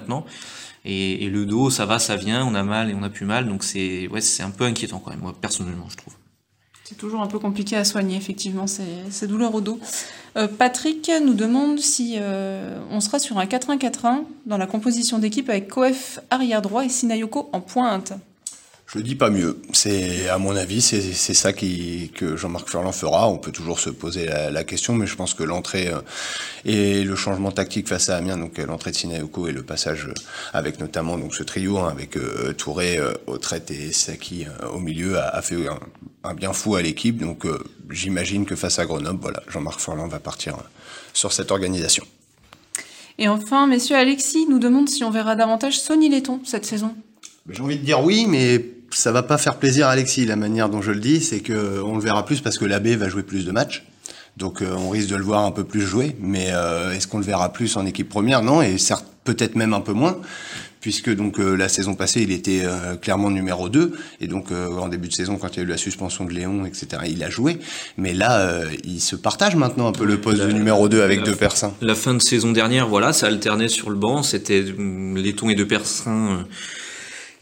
Et, 0.84 1.28
le 1.28 1.44
dos, 1.44 1.70
ça 1.70 1.86
va, 1.86 1.98
ça 1.98 2.16
vient, 2.16 2.44
on 2.44 2.54
a 2.54 2.62
mal 2.62 2.90
et 2.90 2.94
on 2.94 3.02
a 3.02 3.10
plus 3.10 3.26
mal. 3.26 3.48
Donc 3.48 3.64
c'est 3.64 4.08
ouais, 4.08 4.20
un 4.40 4.50
peu 4.50 4.64
inquiétant 4.64 4.98
quand 4.98 5.10
même, 5.10 5.20
moi, 5.20 5.34
personnellement, 5.38 5.88
je 5.88 5.96
trouve. 5.96 6.14
C'est 6.84 6.96
toujours 6.96 7.20
un 7.20 7.28
peu 7.28 7.38
compliqué 7.38 7.76
à 7.76 7.84
soigner, 7.84 8.16
effectivement, 8.16 8.66
ces, 8.66 8.82
ces 9.10 9.28
douleurs 9.28 9.54
au 9.54 9.60
dos. 9.60 9.78
Euh, 10.36 10.48
Patrick 10.48 11.10
nous 11.24 11.34
demande 11.34 11.78
si 11.78 12.16
euh, 12.18 12.80
on 12.90 13.00
sera 13.00 13.18
sur 13.18 13.38
un 13.38 13.44
4-1-4-1 13.44 14.24
dans 14.46 14.58
la 14.58 14.66
composition 14.66 15.18
d'équipe 15.18 15.48
avec 15.48 15.68
Koef 15.68 16.18
arrière 16.30 16.62
droit 16.62 16.84
et 16.84 16.88
Sinayoko 16.88 17.48
en 17.52 17.60
pointe. 17.60 18.14
Je 18.92 18.98
dis 18.98 19.14
pas 19.14 19.30
mieux. 19.30 19.56
C'est, 19.72 20.28
à 20.28 20.38
mon 20.38 20.56
avis, 20.56 20.80
c'est, 20.80 21.00
c'est 21.00 21.34
ça 21.34 21.52
qui, 21.52 22.10
que 22.12 22.36
Jean-Marc 22.36 22.68
Furlan 22.68 22.90
fera. 22.90 23.28
On 23.28 23.38
peut 23.38 23.52
toujours 23.52 23.78
se 23.78 23.88
poser 23.88 24.26
la, 24.26 24.50
la 24.50 24.64
question, 24.64 24.94
mais 24.94 25.06
je 25.06 25.14
pense 25.14 25.32
que 25.32 25.44
l'entrée 25.44 25.88
euh, 25.88 26.00
et 26.64 27.04
le 27.04 27.14
changement 27.14 27.52
tactique 27.52 27.86
face 27.86 28.08
à 28.08 28.16
Amiens, 28.16 28.36
donc 28.36 28.58
euh, 28.58 28.66
l'entrée 28.66 28.90
de 28.90 28.96
Sinaoko 28.96 29.46
et 29.46 29.52
le 29.52 29.62
passage 29.62 30.06
euh, 30.08 30.14
avec 30.52 30.80
notamment 30.80 31.18
donc 31.18 31.36
ce 31.36 31.44
trio 31.44 31.78
hein, 31.78 31.88
avec 31.88 32.16
euh, 32.16 32.52
Touré, 32.52 32.98
euh, 32.98 33.12
Autrette 33.28 33.70
et 33.70 33.92
Saki 33.92 34.46
euh, 34.46 34.70
au 34.70 34.80
milieu 34.80 35.18
a, 35.18 35.28
a 35.28 35.40
fait 35.40 35.68
un, 35.68 35.78
un 36.24 36.34
bien 36.34 36.52
fou 36.52 36.74
à 36.74 36.82
l'équipe. 36.82 37.18
Donc 37.18 37.46
euh, 37.46 37.62
j'imagine 37.90 38.44
que 38.44 38.56
face 38.56 38.80
à 38.80 38.86
Grenoble, 38.86 39.20
voilà, 39.22 39.40
Jean-Marc 39.46 39.78
Furlan 39.78 40.08
va 40.08 40.18
partir 40.18 40.54
euh, 40.54 40.62
sur 41.12 41.32
cette 41.32 41.52
organisation. 41.52 42.04
Et 43.18 43.28
enfin, 43.28 43.68
messieurs, 43.68 43.94
Alexis 43.94 44.46
nous 44.48 44.58
demande 44.58 44.88
si 44.88 45.04
on 45.04 45.10
verra 45.10 45.36
davantage 45.36 45.78
Sonny 45.78 46.08
Letton 46.08 46.40
cette 46.44 46.66
saison. 46.66 46.96
J'ai 47.48 47.62
envie 47.62 47.78
de 47.78 47.84
dire 47.84 48.02
oui, 48.02 48.26
mais 48.26 48.64
ça 48.90 49.12
va 49.12 49.22
pas 49.22 49.38
faire 49.38 49.56
plaisir 49.56 49.86
à 49.86 49.90
Alexis. 49.90 50.26
La 50.26 50.36
manière 50.36 50.68
dont 50.68 50.82
je 50.82 50.92
le 50.92 51.00
dis, 51.00 51.20
c'est 51.20 51.40
que 51.40 51.80
on 51.82 51.96
le 51.96 52.02
verra 52.02 52.24
plus 52.24 52.40
parce 52.40 52.58
que 52.58 52.64
l'abbé 52.64 52.96
va 52.96 53.08
jouer 53.08 53.22
plus 53.22 53.44
de 53.44 53.52
matchs. 53.52 53.84
Donc 54.36 54.62
euh, 54.62 54.74
on 54.76 54.90
risque 54.90 55.10
de 55.10 55.16
le 55.16 55.24
voir 55.24 55.44
un 55.44 55.50
peu 55.50 55.64
plus 55.64 55.82
jouer, 55.82 56.16
mais 56.20 56.48
euh, 56.50 56.92
est-ce 56.92 57.06
qu'on 57.06 57.18
le 57.18 57.24
verra 57.24 57.52
plus 57.52 57.76
en 57.76 57.84
équipe 57.84 58.08
première? 58.08 58.42
Non, 58.42 58.62
et 58.62 58.78
certes 58.78 59.04
peut-être 59.24 59.54
même 59.54 59.74
un 59.74 59.80
peu 59.80 59.92
moins, 59.92 60.18
puisque 60.80 61.14
donc 61.14 61.38
euh, 61.38 61.54
la 61.56 61.68
saison 61.68 61.94
passée 61.94 62.22
il 62.22 62.32
était 62.32 62.62
euh, 62.64 62.96
clairement 62.96 63.30
numéro 63.30 63.68
2, 63.68 63.92
et 64.20 64.26
donc 64.26 64.50
euh, 64.50 64.68
en 64.78 64.88
début 64.88 65.08
de 65.08 65.12
saison 65.12 65.36
quand 65.36 65.48
il 65.54 65.56
y 65.58 65.60
a 65.60 65.62
eu 65.64 65.66
la 65.66 65.76
suspension 65.76 66.24
de 66.24 66.32
Léon, 66.32 66.64
etc., 66.64 67.02
il 67.06 67.22
a 67.22 67.30
joué, 67.30 67.58
mais 67.96 68.14
là 68.14 68.40
euh, 68.40 68.70
il 68.84 69.00
se 69.00 69.16
partage 69.16 69.56
maintenant 69.56 69.88
un 69.88 69.92
peu 69.92 70.04
le 70.04 70.20
poste 70.20 70.40
de 70.40 70.52
numéro 70.52 70.88
2 70.88 71.02
avec 71.02 71.22
deux 71.22 71.34
persins. 71.34 71.74
La 71.80 71.94
fin 71.94 72.14
de 72.14 72.22
saison 72.22 72.52
dernière, 72.52 72.88
voilà, 72.88 73.12
ça 73.12 73.26
alternait 73.26 73.68
sur 73.68 73.90
le 73.90 73.96
banc, 73.96 74.22
c'était 74.22 74.64
hum, 74.76 75.16
Letton 75.16 75.50
et 75.50 75.54
De 75.54 75.64
Persin 75.64 76.38
euh, 76.38 76.42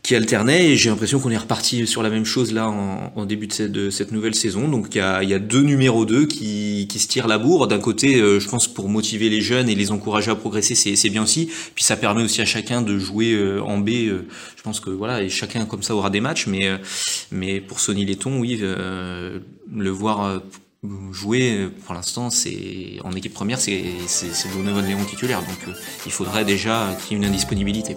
qui 0.08 0.16
alternaient, 0.16 0.70
et 0.70 0.76
j'ai 0.78 0.88
l'impression 0.88 1.20
qu'on 1.20 1.30
est 1.30 1.36
reparti 1.36 1.86
sur 1.86 2.02
la 2.02 2.08
même 2.08 2.24
chose 2.24 2.54
là 2.54 2.70
en, 2.70 3.12
en 3.14 3.26
début 3.26 3.46
de 3.46 3.52
cette, 3.52 3.72
de 3.72 3.90
cette 3.90 4.10
nouvelle 4.10 4.34
saison. 4.34 4.66
Donc 4.66 4.94
il 4.94 4.98
y 4.98 5.00
a, 5.02 5.22
y 5.22 5.34
a 5.34 5.38
deux 5.38 5.60
numéros 5.60 6.06
2 6.06 6.24
qui, 6.24 6.86
qui 6.88 6.98
se 6.98 7.08
tirent 7.08 7.26
la 7.26 7.36
bourre. 7.36 7.68
D'un 7.68 7.78
côté, 7.78 8.18
euh, 8.18 8.40
je 8.40 8.48
pense 8.48 8.68
pour 8.68 8.88
motiver 8.88 9.28
les 9.28 9.42
jeunes 9.42 9.68
et 9.68 9.74
les 9.74 9.90
encourager 9.90 10.30
à 10.30 10.34
progresser, 10.34 10.74
c'est 10.74 11.10
bien 11.10 11.22
aussi. 11.22 11.50
Puis 11.74 11.84
ça 11.84 11.94
permet 11.94 12.22
aussi 12.22 12.40
à 12.40 12.46
chacun 12.46 12.80
de 12.80 12.98
jouer 12.98 13.34
euh, 13.34 13.60
en 13.60 13.76
B. 13.76 13.90
euh, 13.90 14.22
je 14.56 14.62
pense 14.62 14.80
que 14.80 14.88
voilà, 14.88 15.22
et 15.22 15.28
chacun 15.28 15.66
comme 15.66 15.82
ça 15.82 15.94
aura 15.94 16.08
des 16.08 16.22
matchs, 16.22 16.46
mais 16.46 16.68
euh, 16.68 16.78
mais 17.30 17.60
pour 17.60 17.78
Sonny 17.78 18.06
Letton, 18.06 18.38
oui, 18.40 18.60
euh, 18.62 19.40
le 19.70 19.90
voir 19.90 20.24
euh, 20.24 20.38
jouer 21.12 21.68
pour 21.84 21.92
l'instant 21.92 22.30
c'est 22.30 22.98
en 23.04 23.12
équipe 23.12 23.34
première 23.34 23.58
c'est 23.60 23.82
Donovan 24.56 24.86
Léon 24.86 25.04
titulaire 25.04 25.40
donc 25.40 25.74
il 26.06 26.12
faudrait 26.12 26.44
déjà 26.44 26.96
qu'il 27.02 27.18
y 27.18 27.20
ait 27.20 27.24
une 27.24 27.28
indisponibilité. 27.28 27.96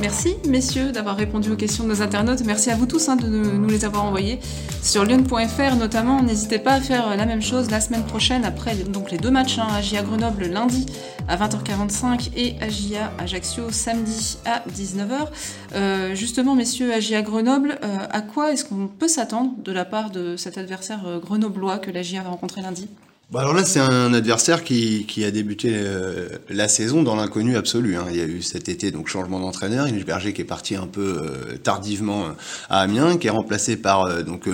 Merci, 0.00 0.36
messieurs, 0.46 0.92
d'avoir 0.92 1.16
répondu 1.16 1.50
aux 1.50 1.56
questions 1.56 1.82
de 1.82 1.88
nos 1.88 2.02
internautes. 2.02 2.44
Merci 2.44 2.70
à 2.70 2.76
vous 2.76 2.86
tous 2.86 3.08
hein, 3.08 3.16
de 3.16 3.26
nous 3.26 3.68
les 3.68 3.84
avoir 3.84 4.04
envoyées. 4.04 4.38
Sur 4.80 5.04
lyon.fr 5.04 5.74
notamment, 5.76 6.22
n'hésitez 6.22 6.60
pas 6.60 6.74
à 6.74 6.80
faire 6.80 7.16
la 7.16 7.26
même 7.26 7.42
chose 7.42 7.68
la 7.68 7.80
semaine 7.80 8.04
prochaine, 8.04 8.44
après 8.44 8.76
donc 8.76 9.10
les 9.10 9.18
deux 9.18 9.32
matchs, 9.32 9.58
hein, 9.58 9.66
AGIA 9.74 10.04
Grenoble 10.04 10.46
lundi 10.46 10.86
à 11.26 11.36
20h45 11.36 12.30
et 12.36 12.54
AGIA 12.60 13.12
Ajaccio 13.18 13.70
samedi 13.72 14.38
à 14.44 14.62
19h. 14.70 15.28
Euh, 15.74 16.14
justement, 16.14 16.54
messieurs, 16.54 16.94
AGIA 16.94 17.22
Grenoble, 17.22 17.80
euh, 17.82 17.96
à 18.08 18.20
quoi 18.20 18.52
est-ce 18.52 18.64
qu'on 18.64 18.86
peut 18.86 19.08
s'attendre 19.08 19.52
de 19.64 19.72
la 19.72 19.84
part 19.84 20.10
de 20.10 20.36
cet 20.36 20.58
adversaire 20.58 21.06
euh, 21.06 21.18
grenoblois 21.18 21.78
que 21.78 21.90
l'AGIA 21.90 22.22
va 22.22 22.30
rencontrer 22.30 22.62
lundi? 22.62 22.88
Bah 23.30 23.40
alors 23.40 23.52
là, 23.52 23.62
c'est 23.62 23.78
un 23.78 24.14
adversaire 24.14 24.64
qui, 24.64 25.22
a 25.22 25.30
débuté 25.30 25.72
euh, 25.74 26.30
la 26.48 26.66
saison 26.66 27.02
dans 27.02 27.14
l'inconnu 27.14 27.58
absolu. 27.58 27.94
hein. 27.96 28.06
Il 28.08 28.16
y 28.16 28.22
a 28.22 28.24
eu 28.24 28.40
cet 28.40 28.70
été 28.70 28.90
donc 28.90 29.08
changement 29.08 29.38
d'entraîneur, 29.38 29.84
Inge 29.84 30.06
Berger 30.06 30.32
qui 30.32 30.40
est 30.40 30.46
parti 30.46 30.76
un 30.76 30.86
peu 30.86 31.18
euh, 31.20 31.56
tardivement 31.58 32.24
euh, 32.24 32.32
à 32.70 32.80
Amiens, 32.80 33.18
qui 33.18 33.26
est 33.26 33.30
remplacé 33.30 33.76
par 33.76 34.24
donc 34.24 34.46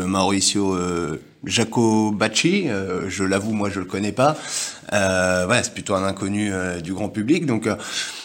euh, 1.47 2.11
Mauricio 2.13 2.71
euh, 2.71 3.05
je 3.09 3.25
l'avoue, 3.25 3.53
moi 3.53 3.71
je 3.71 3.81
le 3.81 3.87
connais 3.87 4.13
pas. 4.13 4.37
voilà, 4.91 5.63
c'est 5.63 5.75
plutôt 5.75 5.95
un 5.95 6.05
inconnu 6.05 6.53
du 6.83 6.93
grand 6.93 7.09
public. 7.09 7.47
Donc 7.47 7.69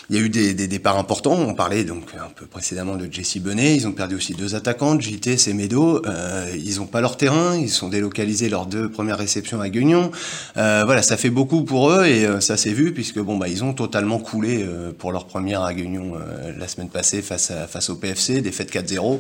il 0.10 0.16
y 0.16 0.20
a 0.20 0.22
eu 0.22 0.30
des, 0.30 0.56
des, 0.56 0.68
départs 0.68 0.98
importants. 0.98 1.36
On 1.36 1.54
parlait 1.54 1.84
donc 1.84 2.04
un 2.16 2.30
peu 2.36 2.48
précédemment 2.48 2.96
de 2.96 3.08
Jesse 3.12 3.38
Benet. 3.38 3.76
Ils 3.76 3.88
ont 3.88 3.92
perdu 3.92 4.16
aussi 4.16 4.34
deux 4.34 4.56
attaquants, 4.56 5.00
JT, 5.00 5.38
Semedo. 5.38 6.02
Euh, 6.06 6.52
ils 6.56 6.82
ont 6.82 6.88
pas 6.88 7.00
leur 7.00 7.16
terrain. 7.16 7.56
Ils 7.56 7.70
sont 7.70 7.90
délocalisés 7.90 8.50
leurs 8.50 8.66
deux 8.66 8.90
premières 8.90 9.20
réceptions 9.20 9.62
à 9.62 9.70
Guignon. 9.70 10.10
Euh, 10.58 10.82
voilà, 10.84 11.04
ça 11.04 11.16
fait 11.16 11.30
beaucoup 11.30 11.64
pour 11.64 11.92
eux 11.92 12.08
et 12.08 12.26
euh, 12.26 12.40
ça 12.40 12.58
s'est 12.58 12.74
vu 12.74 12.92
puisque 12.92 13.20
bon 13.20 13.38
bah 13.38 13.48
ils 13.48 13.64
ont 13.64 13.74
totalement 13.74 14.18
coulé 14.18 14.64
euh, 14.64 14.92
pour 14.98 15.12
leur 15.12 15.26
première 15.26 15.62
à 15.62 15.74
Guignon 15.76 16.14
euh, 16.16 16.54
la 16.58 16.68
semaine 16.68 16.90
passée 16.90 17.22
face 17.22 17.52
à, 17.52 17.68
face 17.68 17.92
au 17.92 17.96
PFC, 17.96 18.42
défaite 18.42 18.74
4-0. 18.74 19.20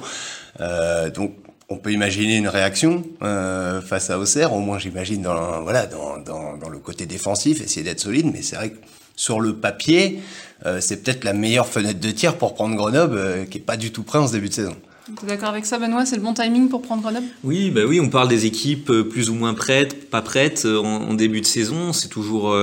donc 1.13 1.33
on 1.69 1.77
peut 1.77 1.91
imaginer 1.91 2.37
une 2.37 2.47
réaction 2.47 3.03
euh, 3.21 3.81
face 3.81 4.09
à 4.09 4.19
Auxerre, 4.19 4.53
au 4.53 4.59
moins 4.59 4.79
j'imagine 4.79 5.21
dans 5.21 5.61
voilà 5.61 5.85
dans, 5.85 6.17
dans, 6.17 6.57
dans, 6.57 6.69
le 6.69 6.79
côté 6.79 7.05
défensif, 7.05 7.61
essayer 7.61 7.83
d'être 7.83 7.99
solide, 7.99 8.29
mais 8.33 8.41
c'est 8.41 8.55
vrai 8.55 8.71
que 8.71 8.77
sur 9.15 9.39
le 9.41 9.53
papier, 9.53 10.19
euh, 10.65 10.79
c'est 10.81 11.03
peut-être 11.03 11.23
la 11.23 11.33
meilleure 11.33 11.67
fenêtre 11.67 11.99
de 11.99 12.11
tir 12.11 12.37
pour 12.37 12.53
prendre 12.55 12.75
Grenoble, 12.75 13.17
euh, 13.17 13.45
qui 13.45 13.57
est 13.57 13.61
pas 13.61 13.77
du 13.77 13.91
tout 13.91 14.03
prêt 14.03 14.17
en 14.17 14.27
ce 14.27 14.31
début 14.31 14.47
de 14.47 14.53
saison. 14.53 14.75
Tu 15.07 15.25
es 15.25 15.27
d'accord 15.27 15.49
avec 15.49 15.65
ça, 15.65 15.77
Benoît? 15.77 16.05
C'est 16.05 16.15
le 16.15 16.21
bon 16.21 16.33
timing 16.33 16.69
pour 16.69 16.81
prendre 16.81 17.01
Grenoble? 17.01 17.25
Oui, 17.43 17.69
bah 17.69 17.81
oui, 17.85 17.99
on 17.99 18.09
parle 18.09 18.29
des 18.29 18.45
équipes 18.45 18.89
euh, 18.89 19.03
plus 19.03 19.29
ou 19.29 19.33
moins 19.33 19.53
prêtes, 19.53 20.09
pas 20.09 20.21
prêtes 20.21 20.65
en, 20.65 21.13
début 21.15 21.41
de 21.41 21.45
saison. 21.45 21.91
C'est 21.91 22.07
toujours, 22.07 22.55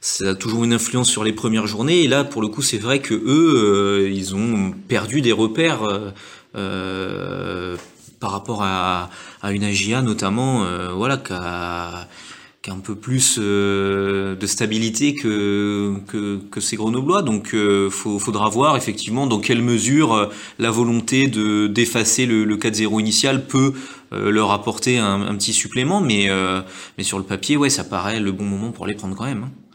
ça 0.00 0.30
a 0.30 0.34
toujours 0.34 0.62
une 0.62 0.72
influence 0.72 1.08
sur 1.08 1.24
les 1.24 1.32
premières 1.32 1.66
journées. 1.66 2.02
Et 2.04 2.08
là, 2.08 2.22
pour 2.22 2.40
le 2.40 2.48
coup, 2.48 2.62
c'est 2.62 2.78
vrai 2.78 3.00
que 3.00 3.14
eux, 3.14 4.10
ils 4.12 4.36
ont 4.36 4.72
perdu 4.86 5.22
des 5.22 5.32
repères. 5.32 6.12
Par 8.20 8.30
rapport 8.30 8.62
à, 8.62 9.10
à 9.42 9.52
une 9.52 9.64
AGIA 9.64 10.02
notamment, 10.02 10.64
voilà, 10.94 11.16
qui 11.16 11.32
a, 11.32 12.06
un 12.68 12.80
peu 12.80 12.94
plus 12.94 13.38
euh, 13.38 14.36
de 14.36 14.46
stabilité 14.46 15.14
que, 15.14 15.94
que, 16.06 16.38
que 16.50 16.60
ces 16.60 16.76
Grenoblois. 16.76 17.22
Donc 17.22 17.54
euh, 17.54 17.88
faut, 17.90 18.18
faudra 18.18 18.48
voir 18.48 18.76
effectivement 18.76 19.26
dans 19.26 19.40
quelle 19.40 19.62
mesure 19.62 20.14
euh, 20.14 20.26
la 20.58 20.70
volonté 20.70 21.26
de 21.26 21.66
d'effacer 21.66 22.26
le, 22.26 22.44
le 22.44 22.56
4-0 22.56 23.00
initial 23.00 23.46
peut 23.46 23.72
euh, 24.12 24.30
leur 24.30 24.50
apporter 24.50 24.98
un, 24.98 25.22
un, 25.22 25.34
petit 25.36 25.52
supplément. 25.52 26.00
Mais, 26.00 26.28
mais 26.98 27.04
sur 27.04 27.18
le 27.18 27.24
papier, 27.24 27.56
ouais, 27.56 27.70
ça 27.70 27.84
paraît 27.84 28.20
le 28.20 28.32
bon 28.32 28.44
moment 28.44 28.70
pour 28.72 28.86
les 28.86 28.94
prendre 28.94 29.16
quand 29.16 29.24
même. 29.24 29.44
Hein. 29.44 29.69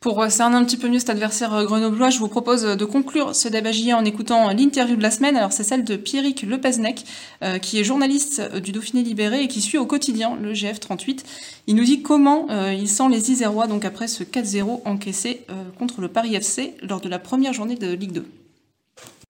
Pour 0.00 0.24
cerner 0.30 0.54
un 0.54 0.64
petit 0.64 0.76
peu 0.76 0.88
mieux 0.88 1.00
cet 1.00 1.10
adversaire 1.10 1.52
euh, 1.52 1.64
grenoblois, 1.64 2.10
je 2.10 2.20
vous 2.20 2.28
propose 2.28 2.62
de 2.62 2.84
conclure 2.84 3.34
ce 3.34 3.48
débat 3.48 3.70
en 3.96 4.04
écoutant 4.04 4.48
l'interview 4.50 4.94
de 4.94 5.02
la 5.02 5.10
semaine. 5.10 5.36
Alors 5.36 5.52
c'est 5.52 5.64
celle 5.64 5.82
de 5.82 5.96
Pierrick 5.96 6.42
Lepesnec, 6.42 7.04
euh, 7.42 7.58
qui 7.58 7.80
est 7.80 7.84
journaliste 7.84 8.40
euh, 8.54 8.60
du 8.60 8.70
Dauphiné 8.70 9.02
Libéré 9.02 9.42
et 9.42 9.48
qui 9.48 9.60
suit 9.60 9.76
au 9.76 9.86
quotidien 9.86 10.38
le 10.40 10.52
GF38. 10.52 11.24
Il 11.66 11.74
nous 11.74 11.82
dit 11.82 12.02
comment 12.02 12.46
il 12.70 12.88
sent 12.88 13.08
les 13.10 13.32
Isérois 13.32 13.66
donc 13.66 13.84
après 13.84 14.06
ce 14.06 14.22
4-0 14.22 14.82
encaissé 14.84 15.44
contre 15.78 16.00
le 16.00 16.08
Paris 16.08 16.34
FC 16.34 16.74
lors 16.82 17.00
de 17.00 17.08
la 17.08 17.18
première 17.18 17.52
journée 17.52 17.74
de 17.74 17.92
Ligue 17.92 18.12
2. 18.12 18.24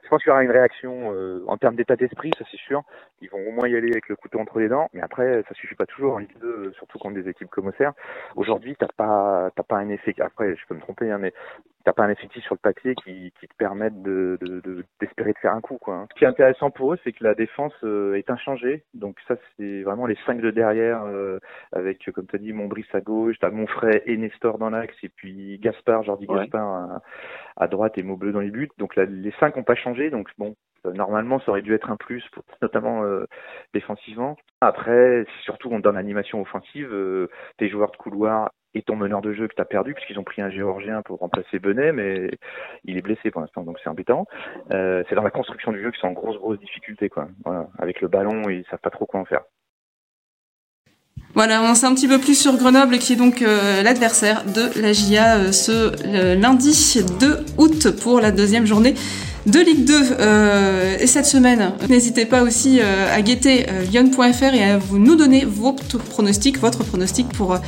Je 0.09 0.11
pense 0.11 0.23
qu'il 0.23 0.31
y 0.31 0.33
aura 0.33 0.43
une 0.43 0.51
réaction 0.51 1.13
en 1.47 1.59
termes 1.59 1.77
d'état 1.77 1.95
d'esprit, 1.95 2.31
ça 2.39 2.45
c'est 2.51 2.57
sûr. 2.57 2.83
Ils 3.21 3.29
vont 3.29 3.47
au 3.47 3.51
moins 3.51 3.69
y 3.69 3.77
aller 3.77 3.91
avec 3.91 4.09
le 4.09 4.17
couteau 4.17 4.39
entre 4.39 4.59
les 4.59 4.69
dents, 4.69 4.89
mais 4.95 5.03
après, 5.03 5.45
ça 5.47 5.55
suffit 5.55 5.75
pas 5.75 5.85
toujours 5.85 6.15
en 6.15 6.19
Ligue 6.19 6.39
2, 6.41 6.73
surtout 6.73 6.99
contre 6.99 7.17
des 7.17 7.29
équipes 7.29 7.51
comme 7.51 7.67
Auxerre. 7.67 7.93
Aujourd'hui, 8.35 8.75
t'as 8.75 8.89
pas, 8.97 9.51
t'as 9.55 9.65
pas 9.65 9.77
un 9.77 9.91
effet. 9.91 10.15
Après, 10.21 10.57
je 10.57 10.67
peux 10.67 10.75
me 10.75 10.81
tromper, 10.81 11.11
hein, 11.11 11.19
mais 11.19 11.35
t'as 11.89 11.95
pas 11.95 12.05
un 12.05 12.11
effectif 12.11 12.45
sur 12.45 12.55
le 12.55 12.59
papier 12.59 12.95
qui, 12.97 13.33
qui 13.41 13.49
te 13.49 13.55
permette 13.57 14.03
de, 14.03 14.37
de, 14.43 14.85
d'espérer 15.01 15.33
de, 15.33 15.39
faire 15.39 15.55
un 15.55 15.63
coup, 15.63 15.79
quoi. 15.79 15.95
Hein. 15.95 16.07
Ce 16.13 16.19
qui 16.19 16.25
est 16.25 16.29
intéressant 16.29 16.71
pour 16.71 16.93
eux, 16.93 16.99
c'est 17.03 17.13
que 17.13 17.25
la 17.25 17.35
défense 17.35 17.73
euh, 17.83 18.13
est 18.13 18.29
inchangée. 18.29 18.85
Donc 18.93 19.17
ça, 19.27 19.37
c'est 19.57 19.83
vraiment 19.85 20.05
les 20.05 20.19
cinq 20.27 20.43
de 20.43 20.51
derrière, 20.51 21.05
euh, 21.05 21.39
avec, 21.73 22.11
comme 22.13 22.27
tu 22.27 22.37
as 22.37 22.41
dit, 22.41 22.53
Montbrice 22.53 22.95
à 22.95 23.01
gauche, 23.01 23.37
t'as 23.41 23.49
Monfray 23.49 24.03
et 24.05 24.19
Nestor 24.19 24.59
dans 24.59 24.69
l'axe, 24.69 24.97
et 25.03 25.09
puis 25.09 25.59
Gaspard, 25.61 26.03
Jordi 26.03 26.27
Gaspard 26.27 26.69
à, 26.69 27.03
à, 27.57 27.69
droite 27.69 27.97
et 27.97 28.03
Maubleu 28.03 28.33
dans 28.33 28.41
les 28.41 28.51
buts. 28.51 28.69
Donc 28.77 28.95
là, 28.95 29.07
les 29.07 29.33
cinq 29.41 29.57
ont 29.57 29.65
pas 29.65 29.75
changé. 29.75 30.11
Donc 30.11 30.29
bon, 30.37 30.57
normalement, 30.85 31.41
ça 31.41 31.51
aurait 31.51 31.63
dû 31.63 31.75
être 31.75 31.91
un 31.91 31.97
plus, 31.97 32.25
pour, 32.33 32.45
notamment 32.63 33.03
euh, 33.05 33.25
défensivement. 33.75 34.37
Après, 34.61 35.25
surtout 35.45 35.71
dans 35.81 35.93
l'animation 35.93 36.41
offensive, 36.41 36.93
euh, 36.93 37.29
tes 37.57 37.69
joueurs 37.69 37.91
de 37.91 37.97
couloir 37.97 38.51
et 38.75 38.83
ton 38.83 38.97
meneur 38.97 39.23
de 39.23 39.33
jeu 39.33 39.49
que 39.49 39.55
tu 39.55 39.63
as 39.63 39.65
perdu, 39.65 39.95
puisqu'ils 39.95 40.19
ont 40.19 40.25
pris 40.25 40.43
un 40.43 40.51
Géorgien 40.51 41.03
pour 41.03 41.19
remplacer 41.19 41.59
Benet, 41.59 41.93
mais 41.93 42.31
il 42.85 42.97
est 42.97 43.03
blessé 43.03 43.31
pour 43.31 43.41
l'instant, 43.41 43.63
donc 43.63 43.79
c'est 43.83 43.89
embêtant. 43.89 44.27
Euh, 44.73 45.03
c'est 45.09 45.15
dans 45.15 45.23
la 45.23 45.31
construction 45.31 45.73
du 45.73 45.83
jeu 45.83 45.91
qu'ils 45.91 46.01
sont 46.01 46.09
en 46.09 46.13
grosse, 46.13 46.37
grosse 46.37 46.59
difficulté. 46.59 47.09
Quoi. 47.09 47.29
Voilà. 47.45 47.69
Avec 47.79 48.01
le 48.01 48.09
ballon, 48.09 48.49
ils 48.49 48.65
savent 48.71 48.81
pas 48.81 48.91
trop 48.91 49.07
quoi 49.07 49.21
en 49.21 49.25
faire. 49.25 49.43
Voilà, 51.35 51.63
on 51.63 51.75
sait 51.75 51.87
un 51.87 51.95
petit 51.95 52.09
peu 52.09 52.19
plus 52.19 52.41
sur 52.41 52.57
Grenoble, 52.57 52.99
qui 52.99 53.13
est 53.13 53.17
donc 53.17 53.43
euh, 53.43 53.83
l'adversaire 53.83 54.45
de 54.45 54.81
la 54.81 54.93
GIA 54.93 55.37
euh, 55.37 55.53
ce 55.53 56.35
lundi 56.35 57.03
2 57.21 57.45
août 57.59 58.01
pour 58.03 58.21
la 58.21 58.31
deuxième 58.31 58.67
journée 58.67 58.95
de 59.47 59.61
Ligue 59.61 59.85
2. 59.85 59.95
Euh, 59.95 60.97
et 60.99 61.07
cette 61.07 61.27
semaine, 61.27 61.73
n'hésitez 61.89 62.27
pas 62.27 62.43
aussi 62.43 62.81
euh, 62.81 63.15
à 63.15 63.23
guetter 63.23 63.67
euh, 63.69 63.83
lyon.fr 63.85 64.55
et 64.55 64.65
à 64.65 64.79
vous 64.79 64.99
nous 64.99 65.17
donner 65.17 65.45
votre 65.45 65.99
pronostic, 65.99 66.59
votre 66.59 66.85
pronostic 66.85 67.29
pour 67.29 67.59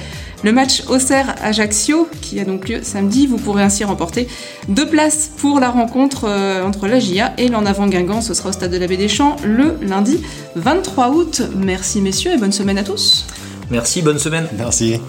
le 0.42 0.52
match 0.52 0.84
Auxerre-Ajaccio 0.88 2.08
qui 2.20 2.40
a 2.40 2.44
donc 2.44 2.68
lieu 2.68 2.80
samedi. 2.82 3.26
Vous 3.26 3.36
pourrez 3.36 3.62
ainsi 3.62 3.84
remporter 3.84 4.28
deux 4.68 4.86
places 4.86 5.30
pour 5.36 5.60
la 5.60 5.70
rencontre 5.70 6.28
entre 6.64 6.86
la 6.86 6.98
GIA 6.98 7.34
et 7.38 7.48
l'en 7.48 7.66
avant 7.66 7.86
Guingamp. 7.86 8.20
Ce 8.20 8.34
sera 8.34 8.48
au 8.48 8.52
stade 8.52 8.70
de 8.70 8.78
la 8.78 8.86
Baie 8.86 8.96
des 8.96 9.08
Champs 9.08 9.36
le 9.44 9.76
lundi 9.82 10.20
23 10.56 11.10
août. 11.10 11.42
Merci 11.56 12.00
messieurs 12.00 12.32
et 12.32 12.38
bonne 12.38 12.52
semaine 12.52 12.78
à 12.78 12.82
tous. 12.84 13.26
Merci, 13.70 14.02
bonne 14.02 14.18
semaine. 14.18 14.48
Merci. 14.56 15.00